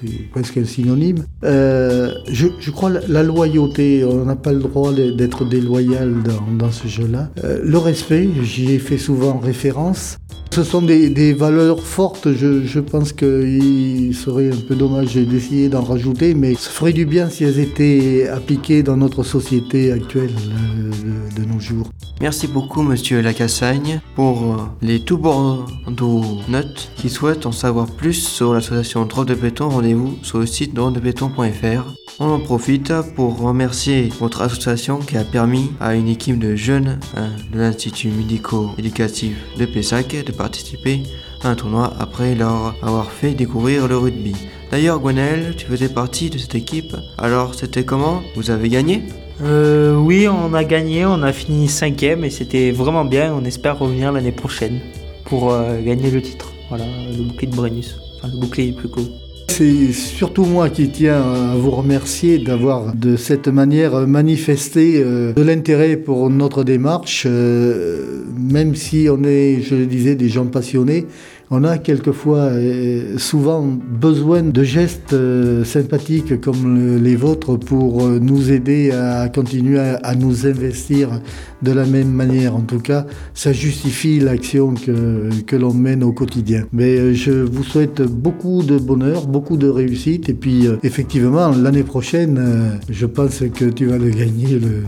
c'est- 0.00 0.30
presque 0.30 0.56
un 0.56 0.64
synonyme. 0.64 1.24
Euh, 1.44 2.12
je, 2.30 2.70
crois 2.70 2.90
la, 2.90 3.00
la 3.08 3.22
loyauté, 3.22 4.04
on 4.04 4.24
n'a 4.24 4.36
pas 4.36 4.52
le 4.52 4.60
droit 4.60 4.92
d'être 4.92 5.44
déloyal 5.44 6.14
dans, 6.58 6.70
ce 6.70 6.88
jeu-là. 6.88 7.30
Euh, 7.44 7.60
le 7.62 7.78
respect, 7.78 8.28
j'y 8.42 8.72
ai 8.72 8.78
fait 8.78 8.98
souvent 8.98 9.38
référence. 9.38 10.18
Ce 10.52 10.64
sont 10.64 10.82
des, 10.82 11.32
valeurs 11.32 11.80
fortes, 11.80 12.32
je, 12.32 12.80
pense 12.80 13.12
qu'il 13.12 14.12
serait 14.16 14.50
un 14.50 14.56
peu 14.66 14.74
dommage 14.74 15.14
d'essayer 15.14 15.68
d'en 15.68 15.82
rajouter, 15.82 16.34
mais 16.34 16.54
ça 16.54 16.70
ferait 16.70 16.92
du 16.92 17.06
bien 17.06 17.28
si 17.28 17.44
elles 17.44 17.60
étaient 17.60 18.26
appliquées 18.26 18.82
dans 18.82 18.96
notre 18.96 19.22
société 19.22 19.92
actuelle 19.92 20.32
euh, 20.34 21.40
de, 21.40 21.44
nos 21.44 21.60
jours. 21.60 21.88
Merci 22.20 22.48
beaucoup 22.48 22.82
Monsieur 22.82 23.22
Lacassagne 23.22 24.00
pour 24.16 24.68
les 24.82 24.98
tout 24.98 25.18
Bordeaux 25.18 26.24
notes 26.48 26.90
qui 26.96 27.10
souhaitent 27.10 27.46
en 27.46 27.52
savoir 27.52 27.86
plus 27.86 28.14
sur 28.14 28.52
l'association 28.52 29.04
Drôle 29.04 29.26
de 29.26 29.34
béton. 29.34 29.68
Rendez-vous 29.90 30.18
sur 30.22 30.38
le 30.38 30.46
site 30.46 30.72
drôledebéton.fr. 30.72 31.94
On 32.20 32.26
en 32.26 32.38
profite 32.38 32.92
pour 33.16 33.40
remercier 33.40 34.08
votre 34.20 34.40
association 34.42 35.00
qui 35.00 35.16
a 35.16 35.24
permis 35.24 35.72
à 35.80 35.96
une 35.96 36.06
équipe 36.06 36.38
de 36.38 36.54
jeunes 36.54 37.00
euh, 37.16 37.28
de 37.52 37.58
l'Institut 37.58 38.10
médico-éducatif 38.10 39.36
de 39.58 39.64
Pessac 39.66 40.14
de 40.24 40.30
participer 40.30 41.02
à 41.42 41.48
un 41.48 41.54
tournoi 41.56 41.92
après 41.98 42.36
leur 42.36 42.76
avoir 42.82 43.10
fait 43.10 43.34
découvrir 43.34 43.88
le 43.88 43.96
rugby. 43.96 44.36
D'ailleurs, 44.70 45.00
Gwenaël, 45.00 45.56
tu 45.56 45.66
faisais 45.66 45.88
partie 45.88 46.30
de 46.30 46.38
cette 46.38 46.54
équipe. 46.54 46.94
Alors, 47.18 47.56
c'était 47.56 47.84
comment? 47.84 48.22
Vous 48.36 48.52
avez 48.52 48.68
gagné? 48.68 49.02
Euh, 49.42 49.96
oui, 49.96 50.28
on 50.28 50.54
a 50.54 50.62
gagné, 50.62 51.04
on 51.04 51.20
a 51.24 51.32
fini 51.32 51.66
cinquième 51.66 52.22
et 52.22 52.30
c'était 52.30 52.70
vraiment 52.70 53.04
bien. 53.04 53.34
On 53.34 53.44
espère 53.44 53.76
revenir 53.80 54.12
l'année 54.12 54.30
prochaine 54.30 54.78
pour 55.24 55.50
euh, 55.50 55.82
gagner 55.82 56.12
le 56.12 56.22
titre. 56.22 56.52
Voilà, 56.68 56.84
le 57.10 57.24
bouclier 57.24 57.50
de 57.50 57.56
Brennus. 57.56 57.96
Enfin, 58.18 58.28
le 58.32 58.38
bouclier 58.38 58.70
plus 58.70 58.88
court. 58.88 59.08
C'est 59.50 59.92
surtout 59.92 60.44
moi 60.44 60.70
qui 60.70 60.90
tiens 60.90 61.20
à 61.20 61.56
vous 61.56 61.72
remercier 61.72 62.38
d'avoir 62.38 62.94
de 62.94 63.16
cette 63.16 63.48
manière 63.48 64.06
manifesté 64.06 65.02
euh, 65.04 65.32
de 65.32 65.42
l'intérêt 65.42 65.96
pour 65.96 66.30
notre 66.30 66.62
démarche, 66.62 67.24
euh, 67.28 68.22
même 68.38 68.74
si 68.76 69.08
on 69.10 69.22
est, 69.24 69.60
je 69.60 69.74
le 69.74 69.86
disais, 69.86 70.14
des 70.14 70.28
gens 70.28 70.46
passionnés. 70.46 71.06
On 71.52 71.64
a 71.64 71.78
quelquefois, 71.78 72.42
euh, 72.52 73.18
souvent, 73.18 73.66
besoin 73.66 74.42
de 74.44 74.62
gestes 74.62 75.14
euh, 75.14 75.64
sympathiques 75.64 76.40
comme 76.40 76.76
le- 76.76 76.98
les 76.98 77.16
vôtres 77.16 77.56
pour 77.58 78.04
euh, 78.06 78.20
nous 78.20 78.52
aider 78.52 78.92
à 78.92 79.28
continuer 79.28 79.80
à, 79.80 80.14
nous 80.14 80.46
investir 80.46 81.20
de 81.62 81.72
la 81.72 81.86
même 81.86 82.12
manière. 82.12 82.54
En 82.54 82.60
tout 82.60 82.78
cas, 82.78 83.04
ça 83.34 83.52
justifie 83.52 84.20
l'action 84.20 84.74
que, 84.74 85.28
que 85.44 85.56
l'on 85.56 85.74
mène 85.74 86.04
au 86.04 86.12
quotidien. 86.12 86.66
Mais 86.72 87.16
je 87.16 87.32
vous 87.32 87.64
souhaite 87.64 88.00
beaucoup 88.00 88.62
de 88.62 88.78
bonheur, 88.78 89.26
beaucoup 89.26 89.56
de 89.56 89.68
réussite. 89.68 90.28
Et 90.28 90.34
puis, 90.34 90.68
effectivement, 90.84 91.48
l'année 91.50 91.82
prochaine, 91.82 92.78
je 92.88 93.06
pense 93.06 93.42
que 93.52 93.64
tu 93.64 93.86
vas 93.86 93.98
le 93.98 94.10
gagner. 94.10 94.60
Le... 94.60 94.84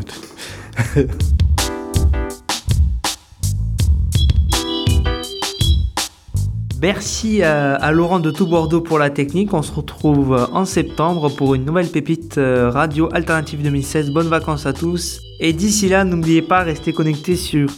Merci 6.83 7.45
à, 7.45 7.77
à 7.77 7.93
Laurent 7.93 8.19
de 8.19 8.33
Tout 8.33 8.49
Bordeaux 8.49 8.81
pour 8.81 8.99
la 8.99 9.09
technique. 9.09 9.55
On 9.55 9.63
se 9.63 9.71
retrouve 9.71 10.49
en 10.53 10.65
septembre 10.65 11.29
pour 11.29 11.55
une 11.55 11.65
nouvelle 11.65 11.87
pépite 11.87 12.39
euh, 12.39 12.71
radio 12.71 13.09
alternative 13.13 13.63
2016. 13.63 14.11
Bonnes 14.11 14.27
vacances 14.27 14.67
à 14.67 14.73
tous. 14.73 15.21
Et 15.39 15.53
d'ici 15.53 15.89
là, 15.89 16.03
n'oubliez 16.03 16.43
pas, 16.43 16.65
restez 16.65 16.93
connectés 16.93 17.37
sur 17.37 17.69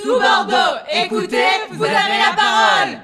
Tout 0.00 0.20
Bordeaux, 0.20 0.78
écoutez, 0.94 1.42
vous 1.72 1.82
avez 1.82 1.92
la 1.92 2.36
parole 2.36 2.94